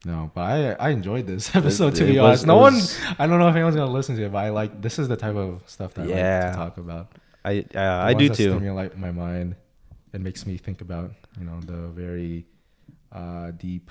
[0.05, 2.75] no but i i enjoyed this episode to it be was- honest no one
[3.19, 5.17] i don't know if anyone's gonna listen to it but i like this is the
[5.17, 6.43] type of stuff that i Yeah.
[6.45, 7.07] like to talk about
[7.45, 7.79] I uh,
[8.09, 8.51] I do that too.
[8.51, 9.55] Stimulate my mind.
[10.11, 12.45] It makes me think about you know the very
[13.09, 13.89] uh, deep,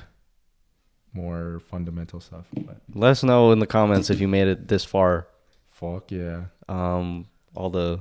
[1.15, 2.45] more fundamental stuff.
[2.53, 5.27] But Let us know in the comments if you made it this far.
[5.71, 8.01] fuck yeah, Um, all the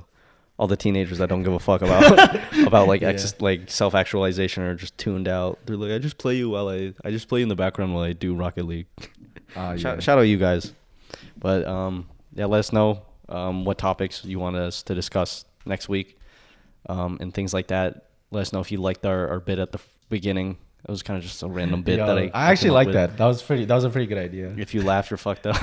[0.58, 2.34] all the teenagers that don't give a fuck about
[2.66, 3.08] about like Yeah.
[3.08, 5.58] ex- like self actualization are just tuned out.
[5.66, 7.94] They're like, I just play you while I I just play you in the background
[7.94, 8.86] while I do Rocket League.
[9.56, 9.76] uh, yeah.
[9.76, 10.72] Shout, shout out you guys.
[11.38, 15.88] But um, yeah, let us know um, what topics you want us to discuss next
[15.88, 16.18] week
[16.88, 18.06] um, and things like that.
[18.30, 19.78] Let us know if you liked our, our bit at the
[20.08, 20.56] beginning.
[20.88, 23.16] It was kind of just a random bit Yo, that I, I actually like that.
[23.16, 23.64] That was pretty.
[23.64, 24.54] That was a pretty good idea.
[24.56, 25.56] If you laughed you're fucked up.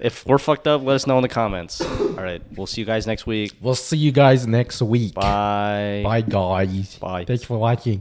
[0.00, 1.80] If we're fucked up, let us know in the comments.
[1.80, 3.52] All right, we'll see you guys next week.
[3.60, 5.14] We'll see you guys next week.
[5.14, 6.02] Bye.
[6.04, 6.96] Bye guys.
[6.96, 7.24] Bye.
[7.24, 7.96] Thanks for watching.